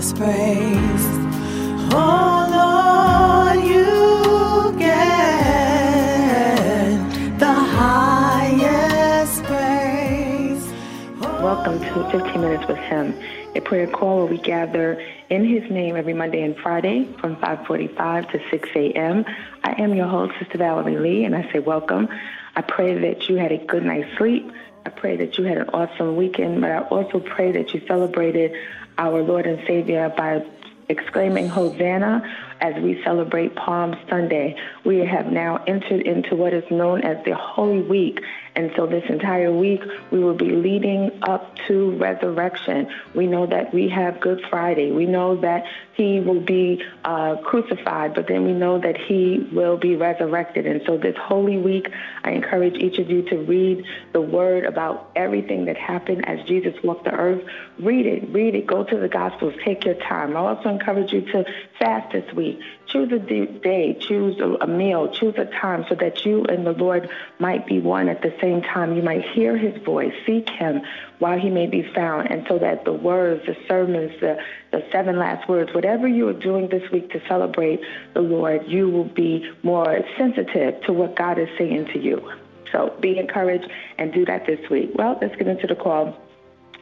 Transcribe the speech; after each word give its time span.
highest 0.00 0.16
praise. 0.16 1.06
Oh 1.92 2.46
Lord, 2.56 3.64
you 3.66 4.78
get 4.78 4.98
the 7.38 7.52
highest 7.52 9.44
praise. 9.44 10.72
Oh. 11.20 11.44
Welcome 11.44 11.80
to 11.80 12.10
15 12.18 12.40
Minutes 12.40 12.66
with 12.66 12.78
Him, 12.78 13.14
a 13.54 13.60
prayer 13.60 13.86
call 13.86 14.22
where 14.22 14.26
we 14.26 14.38
gather 14.38 14.98
in 15.28 15.44
His 15.44 15.70
name 15.70 15.96
every 15.96 16.14
Monday 16.14 16.42
and 16.42 16.56
Friday 16.56 17.06
from 17.20 17.36
5:45 17.36 18.30
to 18.30 18.40
6 18.50 18.68
a.m. 18.74 19.26
I 19.64 19.72
am 19.82 19.92
your 19.92 20.08
host, 20.08 20.32
Sister 20.38 20.56
Valerie 20.56 20.96
Lee, 20.96 21.24
and 21.24 21.36
I 21.36 21.42
say 21.52 21.58
welcome. 21.58 22.08
I 22.56 22.62
pray 22.62 22.94
that 22.94 23.28
you 23.28 23.36
had 23.36 23.52
a 23.52 23.58
good 23.58 23.84
night's 23.84 24.16
sleep. 24.16 24.50
I 24.84 24.90
pray 24.90 25.16
that 25.16 25.36
you 25.38 25.44
had 25.44 25.58
an 25.58 25.68
awesome 25.70 26.16
weekend, 26.16 26.60
but 26.60 26.70
I 26.70 26.78
also 26.78 27.20
pray 27.20 27.52
that 27.52 27.74
you 27.74 27.82
celebrated 27.86 28.52
our 28.98 29.22
Lord 29.22 29.46
and 29.46 29.66
Savior 29.66 30.12
by 30.16 30.44
exclaiming 30.88 31.48
Hosanna 31.48 32.22
as 32.60 32.74
we 32.82 33.02
celebrate 33.02 33.54
Palm 33.56 33.96
Sunday. 34.08 34.56
We 34.84 34.98
have 34.98 35.26
now 35.26 35.62
entered 35.66 36.02
into 36.02 36.36
what 36.36 36.52
is 36.52 36.64
known 36.70 37.02
as 37.02 37.24
the 37.24 37.34
Holy 37.34 37.82
Week. 37.82 38.20
And 38.56 38.72
so 38.76 38.86
this 38.86 39.04
entire 39.08 39.52
week, 39.52 39.80
we 40.10 40.18
will 40.18 40.34
be 40.34 40.50
leading 40.50 41.22
up 41.22 41.56
to 41.68 41.92
resurrection. 41.98 42.88
We 43.14 43.26
know 43.26 43.46
that 43.46 43.72
we 43.72 43.88
have 43.88 44.20
Good 44.20 44.42
Friday. 44.50 44.90
We 44.90 45.06
know 45.06 45.40
that 45.40 45.64
he 45.94 46.18
will 46.18 46.40
be 46.40 46.82
uh, 47.04 47.36
crucified, 47.44 48.14
but 48.14 48.26
then 48.26 48.44
we 48.44 48.52
know 48.52 48.80
that 48.80 48.96
he 48.96 49.48
will 49.52 49.76
be 49.76 49.94
resurrected. 49.96 50.66
And 50.66 50.82
so 50.84 50.96
this 50.96 51.16
Holy 51.16 51.58
Week, 51.58 51.90
I 52.24 52.32
encourage 52.32 52.74
each 52.74 52.98
of 52.98 53.08
you 53.08 53.22
to 53.28 53.36
read 53.36 53.84
the 54.12 54.20
word 54.20 54.64
about 54.64 55.10
everything 55.14 55.66
that 55.66 55.76
happened 55.76 56.28
as 56.28 56.44
Jesus 56.46 56.74
walked 56.82 57.04
the 57.04 57.12
earth. 57.12 57.44
Read 57.78 58.06
it, 58.06 58.28
read 58.30 58.54
it, 58.54 58.66
go 58.66 58.82
to 58.82 58.98
the 58.98 59.08
Gospels, 59.08 59.54
take 59.64 59.84
your 59.84 59.94
time. 59.94 60.36
I 60.36 60.40
also 60.40 60.70
encourage 60.70 61.12
you 61.12 61.20
to 61.20 61.44
fast 61.78 62.12
this 62.12 62.32
week. 62.34 62.49
Choose 62.86 63.12
a 63.12 63.18
day, 63.18 63.96
choose 64.00 64.40
a 64.40 64.66
meal, 64.66 65.08
choose 65.12 65.34
a 65.36 65.44
time 65.44 65.84
so 65.88 65.94
that 65.96 66.24
you 66.24 66.44
and 66.44 66.66
the 66.66 66.72
Lord 66.72 67.08
might 67.38 67.66
be 67.66 67.78
one 67.78 68.08
at 68.08 68.22
the 68.22 68.34
same 68.40 68.62
time. 68.62 68.96
You 68.96 69.02
might 69.02 69.24
hear 69.24 69.56
his 69.56 69.80
voice, 69.82 70.12
seek 70.26 70.48
him 70.48 70.82
while 71.18 71.38
he 71.38 71.50
may 71.50 71.66
be 71.66 71.82
found, 71.82 72.30
and 72.30 72.46
so 72.48 72.58
that 72.58 72.84
the 72.84 72.92
words, 72.92 73.46
the 73.46 73.56
sermons, 73.68 74.12
the, 74.20 74.38
the 74.72 74.84
seven 74.90 75.18
last 75.18 75.48
words, 75.48 75.72
whatever 75.74 76.08
you 76.08 76.28
are 76.28 76.32
doing 76.32 76.68
this 76.68 76.90
week 76.90 77.10
to 77.10 77.20
celebrate 77.28 77.80
the 78.14 78.22
Lord, 78.22 78.66
you 78.66 78.88
will 78.88 79.04
be 79.04 79.48
more 79.62 80.00
sensitive 80.18 80.82
to 80.82 80.92
what 80.92 81.14
God 81.14 81.38
is 81.38 81.48
saying 81.58 81.86
to 81.92 81.98
you. 81.98 82.32
So 82.72 82.96
be 83.00 83.18
encouraged 83.18 83.70
and 83.98 84.12
do 84.12 84.24
that 84.26 84.46
this 84.46 84.68
week. 84.70 84.92
Well, 84.94 85.18
let's 85.20 85.36
get 85.36 85.48
into 85.48 85.66
the 85.66 85.74
call 85.74 86.16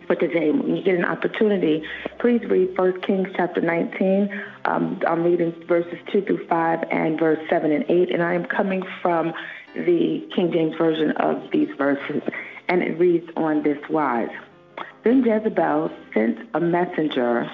for 0.09 0.17
today. 0.17 0.51
When 0.51 0.75
you 0.75 0.83
get 0.83 0.97
an 0.97 1.05
opportunity, 1.05 1.85
please 2.19 2.41
read 2.49 2.77
1 2.77 3.01
Kings 3.03 3.29
chapter 3.37 3.61
19. 3.61 4.29
Um, 4.65 5.01
I'm 5.07 5.23
reading 5.23 5.55
verses 5.69 5.99
2 6.11 6.23
through 6.23 6.47
5 6.49 6.85
and 6.91 7.21
verse 7.21 7.39
7 7.49 7.71
and 7.71 7.85
8, 7.89 8.11
and 8.11 8.23
I 8.23 8.35
am 8.35 8.47
coming 8.47 8.83
from 9.01 9.33
the 9.75 10.27
King 10.35 10.51
James 10.51 10.75
Version 10.77 11.13
of 11.19 11.51
these 11.53 11.69
verses, 11.77 12.23
and 12.69 12.83
it 12.83 12.99
reads 12.99 13.29
on 13.37 13.63
this 13.63 13.79
wise. 13.89 14.31
Then 15.05 15.23
Jezebel 15.25 15.91
sent 16.15 16.39
a 16.55 16.61
messenger 16.61 17.49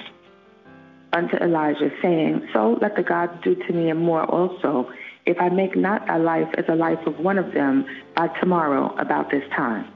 unto 1.12 1.36
Elijah, 1.36 1.90
saying, 2.00 2.48
So 2.52 2.78
let 2.80 2.96
the 2.96 3.02
gods 3.02 3.32
do 3.42 3.54
to 3.54 3.72
me 3.72 3.90
and 3.90 4.00
more 4.00 4.24
also, 4.24 4.90
if 5.26 5.40
I 5.40 5.48
make 5.48 5.76
not 5.76 6.06
thy 6.06 6.18
life 6.18 6.48
as 6.56 6.66
the 6.66 6.76
life 6.76 7.04
of 7.06 7.18
one 7.18 7.38
of 7.38 7.52
them 7.52 7.84
by 8.16 8.28
tomorrow 8.40 8.94
about 8.96 9.30
this 9.30 9.44
time. 9.56 9.86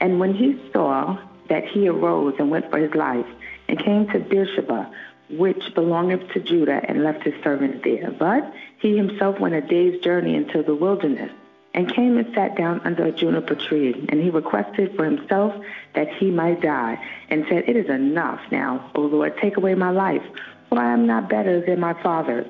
And 0.00 0.20
when 0.20 0.34
he 0.34 0.60
saw 0.72 1.18
that 1.48 1.66
he 1.66 1.88
arose 1.88 2.34
and 2.38 2.50
went 2.50 2.70
for 2.70 2.78
his 2.78 2.94
life, 2.94 3.26
and 3.68 3.78
came 3.78 4.06
to 4.08 4.18
Beersheba, 4.18 4.90
which 5.30 5.74
belongeth 5.74 6.30
to 6.32 6.40
Judah, 6.40 6.80
and 6.86 7.02
left 7.02 7.24
his 7.24 7.34
servant 7.42 7.82
there. 7.82 8.10
But 8.10 8.52
he 8.78 8.96
himself 8.96 9.40
went 9.40 9.54
a 9.54 9.60
day's 9.60 10.00
journey 10.00 10.34
into 10.34 10.62
the 10.62 10.74
wilderness, 10.74 11.32
and 11.72 11.92
came 11.92 12.18
and 12.18 12.32
sat 12.34 12.56
down 12.56 12.80
under 12.84 13.04
a 13.04 13.12
juniper 13.12 13.54
tree. 13.54 14.06
And 14.08 14.22
he 14.22 14.30
requested 14.30 14.94
for 14.96 15.04
himself 15.04 15.54
that 15.94 16.08
he 16.14 16.30
might 16.30 16.60
die, 16.60 17.04
and 17.30 17.44
said, 17.48 17.64
It 17.68 17.76
is 17.76 17.88
enough 17.88 18.40
now, 18.50 18.90
O 18.94 19.02
Lord, 19.02 19.36
take 19.38 19.56
away 19.56 19.74
my 19.74 19.90
life, 19.90 20.22
for 20.68 20.78
I 20.78 20.92
am 20.92 21.06
not 21.06 21.28
better 21.28 21.60
than 21.60 21.80
my 21.80 21.94
fathers. 22.02 22.46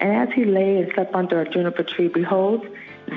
And 0.00 0.12
as 0.12 0.34
he 0.34 0.44
lay 0.44 0.78
and 0.78 0.92
slept 0.92 1.14
under 1.14 1.40
a 1.40 1.48
juniper 1.48 1.84
tree, 1.84 2.08
behold, 2.08 2.66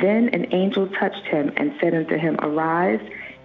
then 0.01 0.29
an 0.29 0.53
angel 0.53 0.87
touched 0.87 1.25
him 1.25 1.51
and 1.57 1.73
said 1.81 1.93
unto 1.93 2.17
him, 2.17 2.37
Arise 2.39 3.01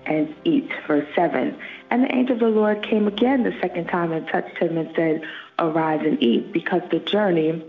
and 0.06 0.34
eat. 0.44 0.70
Verse 0.86 1.06
7. 1.14 1.56
And 1.90 2.04
the 2.04 2.14
angel 2.14 2.34
of 2.34 2.40
the 2.40 2.48
Lord 2.48 2.82
came 2.82 3.06
again 3.06 3.42
the 3.42 3.58
second 3.60 3.86
time 3.88 4.12
and 4.12 4.26
touched 4.28 4.56
him 4.58 4.76
and 4.76 4.94
said, 4.94 5.22
Arise 5.58 6.04
and 6.04 6.22
eat, 6.22 6.52
because 6.52 6.82
the 6.90 6.98
journey 6.98 7.62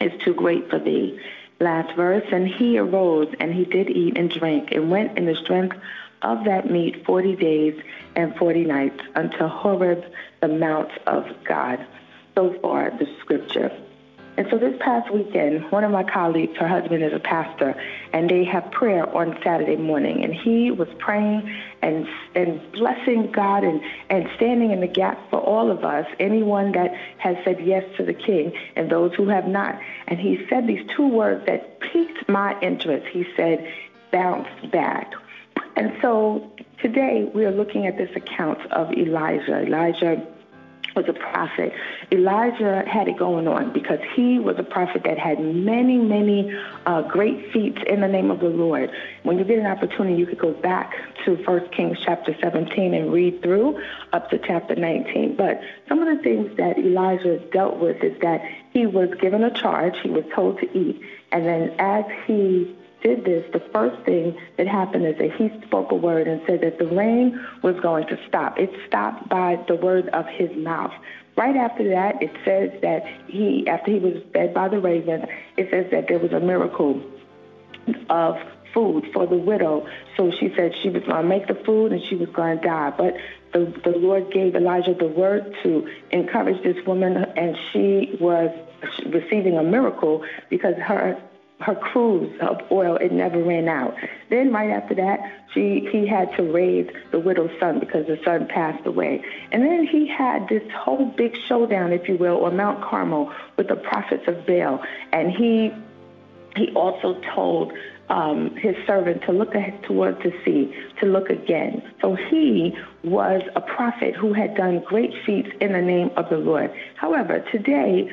is 0.00 0.12
too 0.22 0.34
great 0.34 0.70
for 0.70 0.78
thee. 0.78 1.20
Last 1.60 1.94
verse. 1.96 2.24
And 2.32 2.48
he 2.48 2.78
arose 2.78 3.32
and 3.38 3.52
he 3.52 3.64
did 3.64 3.90
eat 3.90 4.16
and 4.16 4.30
drink 4.30 4.72
and 4.72 4.90
went 4.90 5.16
in 5.18 5.26
the 5.26 5.36
strength 5.36 5.76
of 6.22 6.44
that 6.44 6.70
meat 6.70 7.04
forty 7.04 7.36
days 7.36 7.80
and 8.14 8.36
forty 8.36 8.64
nights 8.64 9.00
unto 9.14 9.46
Horeb, 9.46 10.04
the 10.40 10.48
mount 10.48 10.90
of 11.06 11.26
God. 11.44 11.84
So 12.34 12.58
far, 12.60 12.90
the 12.90 13.06
scripture. 13.20 13.70
And 14.36 14.46
so 14.50 14.56
this 14.56 14.74
past 14.80 15.12
weekend, 15.12 15.70
one 15.70 15.84
of 15.84 15.90
my 15.90 16.04
colleagues, 16.04 16.56
her 16.56 16.66
husband 16.66 17.02
is 17.02 17.12
a 17.12 17.18
pastor, 17.18 17.74
and 18.14 18.30
they 18.30 18.44
have 18.44 18.70
prayer 18.70 19.06
on 19.14 19.38
Saturday 19.44 19.76
morning. 19.76 20.24
And 20.24 20.34
he 20.34 20.70
was 20.70 20.88
praying 20.98 21.52
and 21.82 22.06
and 22.34 22.60
blessing 22.72 23.30
God 23.30 23.62
and, 23.62 23.82
and 24.08 24.28
standing 24.36 24.70
in 24.70 24.80
the 24.80 24.86
gap 24.86 25.18
for 25.28 25.38
all 25.38 25.70
of 25.70 25.84
us, 25.84 26.06
anyone 26.18 26.72
that 26.72 26.94
has 27.18 27.36
said 27.44 27.60
yes 27.60 27.84
to 27.98 28.04
the 28.04 28.14
King 28.14 28.52
and 28.74 28.90
those 28.90 29.14
who 29.14 29.28
have 29.28 29.46
not. 29.46 29.78
And 30.08 30.18
he 30.18 30.46
said 30.48 30.66
these 30.66 30.86
two 30.96 31.06
words 31.06 31.44
that 31.46 31.80
piqued 31.80 32.26
my 32.28 32.58
interest. 32.60 33.06
He 33.08 33.26
said, 33.36 33.70
bounce 34.12 34.48
back. 34.70 35.12
And 35.76 35.92
so 36.00 36.50
today 36.80 37.30
we 37.34 37.44
are 37.44 37.50
looking 37.50 37.86
at 37.86 37.98
this 37.98 38.10
account 38.16 38.60
of 38.72 38.92
Elijah. 38.92 39.62
Elijah 39.62 40.26
was 40.94 41.06
a 41.08 41.12
prophet. 41.12 41.72
Elijah 42.10 42.84
had 42.86 43.08
it 43.08 43.16
going 43.16 43.48
on 43.48 43.72
because 43.72 44.00
he 44.14 44.38
was 44.38 44.58
a 44.58 44.62
prophet 44.62 45.02
that 45.04 45.18
had 45.18 45.40
many, 45.40 45.98
many 45.98 46.54
uh, 46.86 47.02
great 47.02 47.52
feats 47.52 47.78
in 47.86 48.00
the 48.00 48.08
name 48.08 48.30
of 48.30 48.40
the 48.40 48.48
Lord. 48.48 48.90
When 49.22 49.38
you 49.38 49.44
get 49.44 49.58
an 49.58 49.66
opportunity, 49.66 50.16
you 50.16 50.26
could 50.26 50.38
go 50.38 50.52
back 50.52 50.94
to 51.24 51.36
1 51.36 51.68
Kings 51.70 51.98
chapter 52.00 52.36
17 52.40 52.94
and 52.94 53.12
read 53.12 53.42
through 53.42 53.82
up 54.12 54.30
to 54.30 54.38
chapter 54.38 54.74
19. 54.74 55.36
But 55.36 55.60
some 55.88 56.00
of 56.00 56.16
the 56.16 56.22
things 56.22 56.56
that 56.56 56.78
Elijah 56.78 57.38
dealt 57.50 57.78
with 57.78 58.02
is 58.02 58.18
that 58.20 58.42
he 58.72 58.86
was 58.86 59.10
given 59.20 59.44
a 59.44 59.50
charge, 59.50 59.94
he 60.02 60.10
was 60.10 60.24
told 60.34 60.58
to 60.60 60.78
eat, 60.78 61.00
and 61.30 61.46
then 61.46 61.74
as 61.78 62.04
he 62.26 62.74
did 63.02 63.24
this, 63.24 63.44
the 63.52 63.60
first 63.72 64.00
thing 64.04 64.36
that 64.56 64.66
happened 64.66 65.06
is 65.06 65.18
that 65.18 65.32
he 65.32 65.50
spoke 65.66 65.90
a 65.90 65.94
word 65.94 66.28
and 66.28 66.40
said 66.46 66.60
that 66.62 66.78
the 66.78 66.86
rain 66.86 67.44
was 67.62 67.78
going 67.80 68.06
to 68.06 68.18
stop. 68.28 68.58
It 68.58 68.70
stopped 68.86 69.28
by 69.28 69.62
the 69.68 69.76
word 69.76 70.08
of 70.10 70.26
his 70.26 70.50
mouth. 70.56 70.92
Right 71.36 71.56
after 71.56 71.88
that, 71.90 72.22
it 72.22 72.30
says 72.44 72.70
that 72.82 73.04
he, 73.26 73.66
after 73.66 73.90
he 73.90 73.98
was 73.98 74.22
fed 74.32 74.54
by 74.54 74.68
the 74.68 74.78
ravens, 74.78 75.24
it 75.56 75.70
says 75.70 75.86
that 75.90 76.08
there 76.08 76.18
was 76.18 76.32
a 76.32 76.40
miracle 76.40 77.02
of 78.10 78.36
food 78.74 79.06
for 79.12 79.26
the 79.26 79.36
widow. 79.36 79.86
So 80.16 80.30
she 80.30 80.52
said 80.56 80.72
she 80.82 80.90
was 80.90 81.02
going 81.04 81.22
to 81.22 81.28
make 81.28 81.46
the 81.46 81.54
food 81.54 81.92
and 81.92 82.02
she 82.08 82.16
was 82.16 82.28
going 82.30 82.58
to 82.58 82.66
die. 82.66 82.92
But 82.96 83.16
the, 83.52 83.72
the 83.84 83.96
Lord 83.98 84.30
gave 84.32 84.54
Elijah 84.54 84.94
the 84.94 85.06
word 85.06 85.54
to 85.62 85.88
encourage 86.10 86.62
this 86.62 86.84
woman, 86.86 87.16
and 87.16 87.56
she 87.72 88.16
was 88.20 88.50
receiving 89.06 89.58
a 89.58 89.62
miracle 89.62 90.24
because 90.48 90.74
her 90.76 91.20
her 91.62 91.74
cruse 91.74 92.32
of 92.40 92.60
oil, 92.70 92.96
it 92.96 93.12
never 93.12 93.42
ran 93.42 93.68
out. 93.68 93.94
Then 94.30 94.52
right 94.52 94.70
after 94.70 94.94
that, 94.96 95.20
she 95.54 95.88
he 95.90 96.06
had 96.06 96.34
to 96.36 96.42
raise 96.42 96.90
the 97.10 97.18
widow's 97.18 97.50
son 97.60 97.78
because 97.80 98.06
the 98.06 98.18
son 98.24 98.46
passed 98.48 98.86
away. 98.86 99.24
And 99.50 99.62
then 99.62 99.86
he 99.86 100.06
had 100.06 100.48
this 100.48 100.62
whole 100.72 101.06
big 101.06 101.36
showdown, 101.48 101.92
if 101.92 102.08
you 102.08 102.16
will, 102.16 102.44
on 102.44 102.56
Mount 102.56 102.82
Carmel 102.82 103.32
with 103.56 103.68
the 103.68 103.76
prophets 103.76 104.24
of 104.26 104.46
Baal. 104.46 104.82
And 105.12 105.30
he 105.30 105.72
he 106.56 106.70
also 106.74 107.20
told 107.34 107.72
um, 108.08 108.54
his 108.56 108.76
servant 108.86 109.22
to 109.22 109.32
look 109.32 109.54
ahead 109.54 109.82
towards 109.84 110.22
the 110.22 110.32
sea, 110.44 110.74
to 111.00 111.06
look 111.06 111.30
again. 111.30 111.82
So 112.00 112.14
he 112.14 112.76
was 113.02 113.42
a 113.56 113.60
prophet 113.60 114.14
who 114.14 114.32
had 114.32 114.54
done 114.54 114.80
great 114.80 115.12
feats 115.24 115.48
in 115.60 115.72
the 115.72 115.80
name 115.80 116.10
of 116.16 116.28
the 116.28 116.36
Lord. 116.36 116.74
However, 116.96 117.40
today 117.50 118.12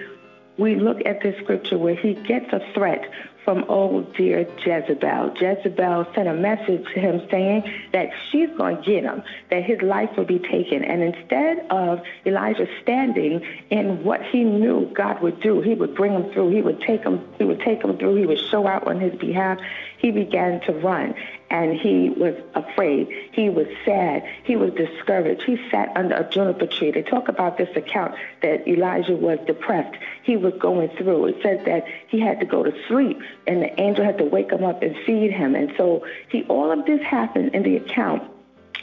we 0.58 0.76
look 0.76 1.06
at 1.06 1.22
this 1.22 1.38
scripture 1.42 1.78
where 1.78 1.96
he 1.96 2.14
gets 2.14 2.52
a 2.54 2.60
threat 2.74 3.10
from 3.44 3.64
old 3.68 4.16
dear 4.16 4.48
Jezebel. 4.66 5.34
Jezebel 5.40 6.06
sent 6.14 6.28
a 6.28 6.34
message 6.34 6.84
to 6.94 7.00
him 7.00 7.22
saying 7.32 7.64
that 7.94 8.10
she's 8.30 8.50
going 8.58 8.78
to 8.78 8.82
get 8.84 9.04
him, 9.04 9.24
that 9.50 9.64
his 9.64 9.82
life 9.82 10.10
will 10.18 10.26
be 10.26 10.40
taken. 10.40 10.84
And 10.84 11.02
instead 11.02 11.66
of 11.70 12.02
Elijah 12.26 12.68
standing 12.82 13.42
in 13.70 14.04
what 14.04 14.22
he 14.24 14.44
knew 14.44 14.92
God 14.94 15.22
would 15.22 15.40
do, 15.42 15.62
he 15.62 15.74
would 15.74 15.96
bring 15.96 16.14
him 16.14 16.32
through, 16.32 16.50
he 16.52 16.62
would 16.62 16.82
take 16.82 17.04
him, 17.04 17.28
he 17.38 17.44
would 17.44 17.62
take 17.62 17.84
him 17.84 17.98
through, 17.98 18.16
he 18.16 18.26
would 18.26 18.40
show 18.40 18.68
out 18.68 18.88
on 18.88 19.00
his 19.00 19.16
behalf. 19.16 19.60
He 19.98 20.12
began 20.12 20.62
to 20.62 20.72
run 20.72 21.14
and 21.52 21.76
he 21.76 22.10
was 22.10 22.36
afraid. 22.54 23.10
He 23.32 23.50
was 23.50 23.68
sad. 23.84 24.24
He 24.44 24.56
was 24.56 24.72
discouraged. 24.74 25.44
He 25.44 25.58
sat 25.72 25.92
under 25.96 26.16
a 26.16 26.30
juniper 26.30 26.68
tree. 26.68 26.92
They 26.92 27.02
talk 27.02 27.28
about 27.28 27.58
this 27.58 27.76
account 27.76 28.16
that 28.42 28.68
Elijah 28.68 29.16
was 29.16 29.40
depressed. 29.48 29.98
He 30.24 30.38
was 30.38 30.54
going 30.60 30.90
through. 30.90 31.26
It 31.26 31.38
says 31.42 31.66
that 31.66 31.86
he 32.08 32.20
had 32.20 32.40
to 32.40 32.46
go 32.46 32.64
to 32.64 32.72
sleep, 32.88 33.20
and 33.48 33.62
the 33.62 33.80
angel 33.80 34.04
had 34.04 34.18
to 34.18 34.26
wake 34.26 34.52
him 34.52 34.64
up 34.64 34.82
and 34.82 34.96
feed 35.06 35.32
him. 35.32 35.56
And 35.56 35.74
so 35.78 36.06
he, 36.30 36.44
all 36.44 36.72
of 36.72 36.86
this 36.86 37.02
happened 37.02 37.56
in 37.56 37.64
the 37.64 37.78
account 37.78 38.30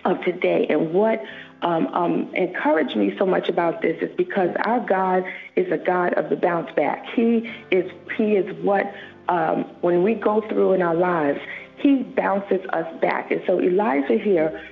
of 0.04 0.20
today. 0.22 0.66
And 0.69 0.93
what 0.93 1.22
um, 1.62 1.87
um, 1.88 2.34
encouraged 2.34 2.96
me 2.96 3.16
so 3.19 3.26
much 3.26 3.48
about 3.48 3.82
this 3.82 4.00
is 4.02 4.14
because 4.16 4.50
our 4.64 4.81
God 4.81 5.25
is 5.56 5.70
a 5.72 5.78
God 5.78 6.14
of 6.14 6.31
the 6.31 6.37
bounce 6.37 6.70
back. 6.75 7.06
He 7.14 7.50
is 7.70 7.90
He 8.16 8.37
is 8.37 8.54
what 8.62 8.93
um, 9.28 9.64
when 9.81 10.02
we 10.02 10.14
go 10.14 10.40
through 10.48 10.75
in 10.75 10.82
our 10.82 10.94
lives, 10.94 11.40
he 11.78 12.02
bounces 12.02 12.60
us 12.72 12.87
back. 13.00 13.31
And 13.31 13.43
so 13.46 13.60
Elijah 13.60 14.19
here 14.19 14.62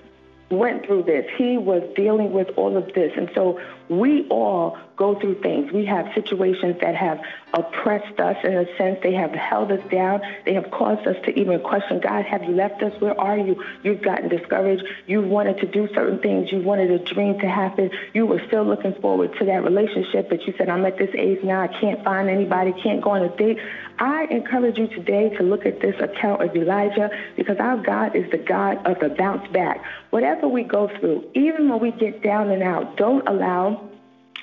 went 0.51 0.87
through 0.87 1.05
this. 1.05 1.27
He 1.37 1.59
was 1.59 1.83
dealing 1.97 2.33
with 2.33 2.49
all 2.57 2.77
of 2.77 2.93
this. 2.95 3.13
And 3.17 3.31
so 3.35 3.61
we 3.89 4.27
all 4.29 4.79
go 4.97 5.19
through 5.19 5.41
things. 5.43 5.73
We 5.73 5.85
have 5.87 6.07
situations 6.15 6.77
that 6.81 6.95
have 6.95 7.21
oppressed 7.55 8.19
us 8.21 8.37
in 8.45 8.55
a 8.55 8.67
sense. 8.77 8.99
They 9.03 9.15
have 9.15 9.31
held 9.31 9.71
us 9.71 9.81
down. 9.91 10.21
They 10.45 10.55
have 10.55 10.71
caused 10.71 11.07
us 11.07 11.17
to 11.25 11.39
even 11.39 11.61
question 11.61 12.01
God, 12.01 12.25
have 12.25 12.43
you 12.43 12.53
left 12.55 12.83
us? 12.83 13.01
Where 13.01 13.19
are 13.19 13.39
you? 13.39 13.63
You've 13.83 14.03
gotten 14.03 14.29
discouraged. 14.29 14.85
You 15.07 15.23
wanted 15.23 15.59
to 15.59 15.67
do 15.67 15.89
certain 15.95 16.19
things. 16.19 16.51
You 16.51 16.61
wanted 16.61 16.91
a 16.91 16.99
dream 16.99 17.39
to 17.39 17.49
happen. 17.49 17.91
You 18.13 18.27
were 18.27 18.43
still 18.49 18.65
looking 18.65 18.95
forward 19.01 19.37
to 19.39 19.45
that 19.47 19.63
relationship, 19.63 20.29
but 20.29 20.43
you 20.47 20.55
said, 20.59 20.69
I'm 20.69 20.85
at 20.85 20.99
this 20.99 21.15
age 21.17 21.43
now. 21.45 21.61
I 21.61 21.69
can't 21.69 22.03
find 22.03 22.29
anybody, 22.29 22.75
can't 22.83 23.01
go 23.01 23.11
on 23.11 23.23
a 23.23 23.35
date. 23.37 23.59
I 23.99 24.25
encourage 24.25 24.77
you 24.77 24.89
today 24.89 25.31
to 25.37 25.45
look 25.45 25.65
at 25.65 25.81
this 25.81 25.95
account 26.01 26.43
of 26.43 26.55
Elijah 26.57 27.11
because 27.37 27.59
our 27.59 27.77
God 27.77 28.17
is 28.17 28.29
the 28.33 28.39
God 28.39 28.85
of 28.85 28.99
the 28.99 29.11
bounce 29.11 29.47
back. 29.53 29.81
Whatever 30.11 30.49
we 30.49 30.65
go 30.65 30.89
through, 30.99 31.31
even 31.35 31.69
when 31.69 31.79
we 31.79 31.93
get 31.93 32.23
down 32.23 32.51
and 32.51 32.63
out, 32.63 32.97
don't 32.97 33.27
allow 33.29 33.89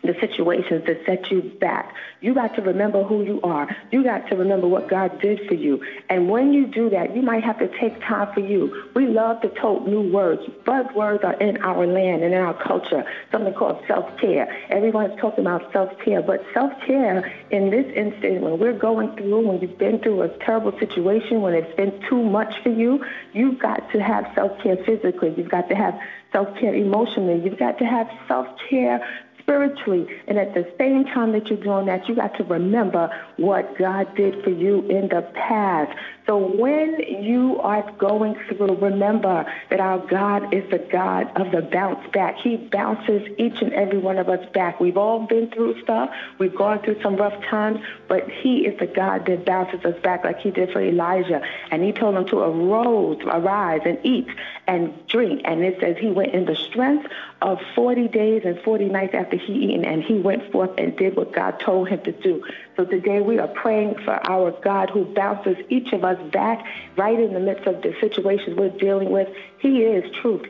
the 0.04 0.16
situations 0.20 0.84
that 0.88 1.06
set 1.06 1.30
you 1.30 1.42
back. 1.60 1.94
You 2.22 2.34
got 2.34 2.56
to 2.56 2.62
remember 2.62 3.04
who 3.04 3.24
you 3.24 3.40
are. 3.44 3.76
You 3.92 4.04
got 4.04 4.28
to 4.30 4.36
remember 4.36 4.68
what 4.68 4.90
God 4.90 5.20
did 5.22 5.48
for 5.48 5.54
you. 5.54 5.84
And 6.10 6.30
when 6.30 6.54
you 6.54 6.68
do 6.68 6.90
that, 6.90 7.16
you 7.16 7.22
might 7.22 7.44
have 7.44 7.60
to 7.60 7.68
take 7.80 8.00
time 8.02 8.34
for 8.34 8.40
you. 8.40 8.90
We 8.96 9.08
love 9.08 9.42
to 9.42 9.50
tote 9.50 9.88
new 9.88 10.12
words. 10.12 10.42
Buzzwords 10.66 11.24
are 11.24 11.34
in 11.36 11.58
our 11.58 11.86
land 11.86 12.24
and 12.24 12.34
in 12.34 12.42
our 12.42 12.54
culture, 12.54 13.04
something 13.32 13.54
called 13.54 13.84
self-care. 13.88 14.48
Everyone's 14.70 15.20
talking 15.20 15.46
about 15.46 15.72
self-care, 15.72 16.22
but 16.22 16.44
self-care 16.54 17.32
in 17.52 17.70
this 17.70 17.86
instance, 17.96 18.42
when 18.42 18.60
we're 18.60 18.78
going 18.78 19.16
through, 19.16 19.48
when 19.48 19.62
you've 19.62 19.78
been 19.78 20.00
through 20.00 20.22
a 20.24 20.30
terrible 20.40 20.78
situation, 20.80 21.42
when 21.42 21.54
it's 21.54 21.76
been 21.76 22.02
too 22.10 22.24
much 22.24 22.54
for 22.64 22.70
you, 22.70 23.04
you've 23.34 23.60
got 23.60 23.92
to 23.92 24.02
have 24.02 24.30
self-care 24.36 24.78
physically. 24.78 25.34
You've 25.38 25.50
got 25.50 25.70
to 25.70 25.76
have 25.76 26.00
self-care 26.32 26.74
emotionally. 26.74 27.44
You've 27.44 27.60
got 27.60 27.78
to 27.80 27.86
have 27.86 28.10
self-care 28.28 29.06
spiritually. 29.42 30.08
And 30.28 30.38
at 30.38 30.54
the 30.54 30.72
same 30.78 31.06
time 31.06 31.32
that 31.34 31.48
you're 31.48 31.64
doing 31.64 31.86
that, 31.88 32.08
you 32.08 32.16
got 32.16 32.36
to 32.38 32.44
remember 32.44 33.10
what 33.38 33.78
God 33.78 34.16
did 34.16 34.44
for 34.44 34.50
you 34.50 34.82
in 34.88 35.10
the 35.10 35.22
past. 35.34 35.98
So 36.28 36.38
when 36.38 37.00
you 37.24 37.60
are 37.62 37.90
going 37.98 38.36
through, 38.48 38.76
remember 38.76 39.46
that 39.70 39.80
our 39.80 39.98
God 39.98 40.54
is 40.54 40.70
the 40.70 40.78
God 40.78 41.32
of 41.36 41.52
the 41.52 41.62
bounce 41.62 42.08
back. 42.14 42.38
He 42.38 42.58
bounces 42.58 43.28
each 43.38 43.62
and 43.62 43.74
every 43.74 43.98
one 43.98 44.18
of 44.18 44.30
us 44.30 44.48
back. 44.54 44.80
We've 44.80 44.98
all 44.98 45.26
been 45.26 45.50
through 45.50 45.82
stuff. 45.82 46.10
We've 46.38 46.56
gone 46.56 46.80
through 46.84 47.02
some 47.02 47.16
rough 47.16 47.44
times, 47.46 47.80
but 48.08 48.30
he 48.30 48.66
is 48.66 48.80
the 48.80 48.88
God 48.88 49.26
that 49.26 49.46
bounces 49.46 49.84
us 49.84 50.00
back 50.02 50.24
like 50.24 50.40
he 50.40 50.52
did 50.52 50.72
for 50.72 50.82
Elijah. 50.82 51.42
And 51.72 51.84
he 51.84 51.92
told 51.92 52.16
him 52.16 52.26
to 52.28 52.40
arise, 52.40 53.18
arise 53.26 53.82
and 53.86 53.98
eat 54.04 54.28
and 54.68 54.94
drink. 55.08 55.42
And 55.46 55.64
it 55.64 55.80
says 55.82 55.98
he 56.00 56.12
went 56.12 56.34
in 56.34 56.46
the 56.46 56.56
strength 56.56 57.08
of 57.42 57.60
40 57.76 58.08
days 58.10 58.44
and 58.46 58.60
40 58.62 58.86
nights 58.86 59.14
after 59.16 59.38
he 59.38 59.54
eaten, 59.54 59.84
and 59.84 60.04
he 60.04 60.20
went 60.20 60.52
forth 60.52 60.72
and 60.78 60.96
did 60.96 61.16
what 61.16 61.34
God 61.34 61.60
told 61.60 61.90
him 61.90 62.02
to 62.04 62.12
do. 62.12 62.44
So 62.78 62.86
today 62.86 63.22
we 63.22 63.40
are 63.40 63.48
praying 63.48 63.96
for 64.06 64.14
our 64.30 64.52
God 64.62 64.90
who 64.92 65.06
bounces 65.06 65.58
each 65.70 65.92
of 65.94 66.04
us 66.04 66.20
back 66.32 66.64
right 66.96 67.20
in 67.20 67.34
the 67.34 67.40
midst 67.40 67.66
of 67.66 67.82
the 67.82 67.96
situations 68.00 68.58
we're 68.58 68.70
dealing 68.78 69.10
with. 69.10 69.28
He 69.60 69.84
is 69.84 70.04
truth, 70.22 70.48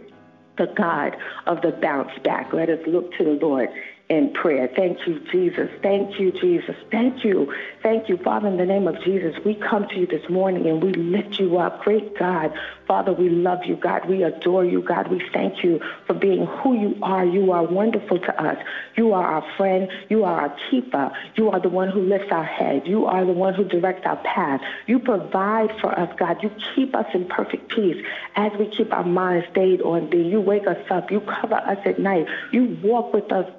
the 0.58 0.68
God 0.68 1.16
of 1.48 1.62
the 1.62 1.72
bounce 1.72 2.12
back. 2.24 2.52
Let 2.52 2.70
us 2.70 2.80
look 2.86 3.14
to 3.18 3.24
the 3.24 3.46
Lord 3.46 3.70
in 4.10 4.34
prayer. 4.34 4.70
Thank 4.76 5.08
you, 5.08 5.20
Jesus. 5.32 5.70
Thank 5.82 6.20
you, 6.20 6.32
Jesus. 6.34 6.76
Thank 6.92 7.24
you. 7.24 7.54
Thank 7.82 8.10
you, 8.10 8.18
Father, 8.18 8.48
in 8.50 8.58
the 8.58 8.66
name 8.66 8.88
of 8.88 9.02
Jesus. 9.04 9.36
We 9.46 9.56
come 9.56 9.88
to 9.88 9.96
you 9.96 10.06
this 10.06 10.30
morning 10.30 10.68
and 10.68 10.84
we 10.84 10.92
lift 10.94 11.40
you 11.40 11.58
up. 11.58 11.82
Great 11.84 12.18
God, 12.20 12.54
Father, 12.92 13.14
we 13.14 13.30
love 13.30 13.60
you, 13.64 13.78
God. 13.78 14.10
We 14.10 14.24
adore 14.24 14.66
you, 14.66 14.82
God. 14.82 15.08
We 15.08 15.24
thank 15.34 15.64
you 15.64 15.80
for 16.08 16.14
being 16.14 16.46
who 16.46 16.78
you 16.78 16.98
are. 17.02 17.24
You 17.24 17.54
are 17.54 17.64
wonderful 17.64 18.20
to 18.20 18.42
us. 18.44 18.58
You 18.98 19.14
are 19.14 19.26
our 19.26 19.46
friend. 19.56 19.90
You 20.10 20.26
are 20.26 20.42
our 20.42 20.58
keeper. 20.70 21.10
You 21.36 21.52
are 21.52 21.62
the 21.62 21.70
one 21.70 21.88
who 21.88 22.02
lifts 22.02 22.32
our 22.32 22.44
head. 22.44 22.86
You 22.86 23.06
are 23.06 23.24
the 23.24 23.32
one 23.32 23.54
who 23.54 23.64
directs 23.64 24.06
our 24.06 24.18
path. 24.18 24.60
You 24.88 25.00
provide 25.00 25.72
for 25.80 25.98
us, 25.98 26.14
God. 26.18 26.44
You 26.44 26.52
keep 26.76 26.94
us 26.94 27.06
in 27.14 27.30
perfect 27.30 27.70
peace 27.70 28.06
as 28.36 28.52
we 28.60 28.68
keep 28.68 28.92
our 28.92 29.06
minds 29.06 29.48
stayed 29.52 29.82
on 29.82 30.10
thee. 30.10 30.24
You 30.24 30.42
wake 30.42 30.68
us 30.68 30.84
up. 30.90 31.12
You 31.12 31.22
cover 31.22 31.56
us 31.56 31.78
at 31.86 31.98
night. 31.98 32.28
You 32.52 32.78
walk 32.84 33.14
with 33.14 33.32
us, 33.32 33.50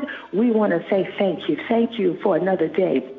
God. 0.00 0.10
We 0.32 0.50
want 0.50 0.72
to 0.72 0.88
say 0.88 1.12
thank 1.18 1.48
you. 1.48 1.58
Thank 1.68 1.98
you 1.98 2.18
for 2.22 2.36
another 2.36 2.68
day 2.68 3.14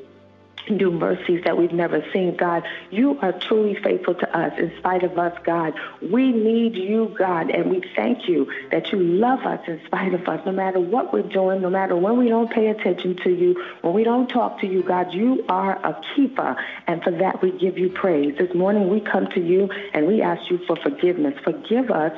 new 0.70 0.92
mercies 0.92 1.44
that 1.46 1.58
we've 1.58 1.72
never 1.72 2.06
seen, 2.14 2.36
God. 2.36 2.64
You 2.92 3.18
are 3.22 3.32
truly 3.32 3.76
faithful 3.82 4.14
to 4.14 4.38
us 4.38 4.54
in 4.60 4.72
spite 4.78 5.02
of 5.02 5.18
us, 5.18 5.36
God. 5.44 5.74
We 6.00 6.32
need 6.32 6.76
you, 6.76 7.16
God, 7.18 7.50
and 7.50 7.72
we 7.72 7.82
thank 7.96 8.28
you 8.28 8.52
that 8.70 8.92
you 8.92 9.00
love 9.00 9.40
us 9.48 9.68
in 9.68 9.82
spite 9.88 10.14
of 10.14 10.28
us, 10.28 10.46
no 10.46 10.52
matter 10.52 10.80
what 10.80 11.12
we're 11.12 11.24
doing, 11.24 11.62
no 11.62 11.72
matter 11.72 11.96
when 11.96 12.18
we 12.18 12.28
don't 12.28 12.52
pay 12.52 12.68
attention 12.68 13.18
to 13.24 13.32
you, 13.32 13.56
when 13.82 13.94
we 13.94 14.04
don't 14.04 14.28
talk 14.28 14.60
to 14.62 14.68
you, 14.68 14.84
God. 14.84 15.12
You 15.12 15.44
are 15.50 15.76
a 15.84 16.00
keeper, 16.16 16.56
and 16.86 17.02
for 17.02 17.12
that 17.12 17.42
we 17.42 17.52
give 17.52 17.80
you 17.80 17.90
praise. 17.90 18.38
This 18.38 18.54
morning 18.54 18.90
we 18.90 19.00
come 19.00 19.28
to 19.32 19.40
you 19.40 19.70
and 19.94 20.08
we 20.08 20.22
ask 20.22 20.52
you 20.52 20.60
for 20.68 20.76
forgiveness. 20.76 21.34
Forgive 21.44 21.90
us 21.90 22.14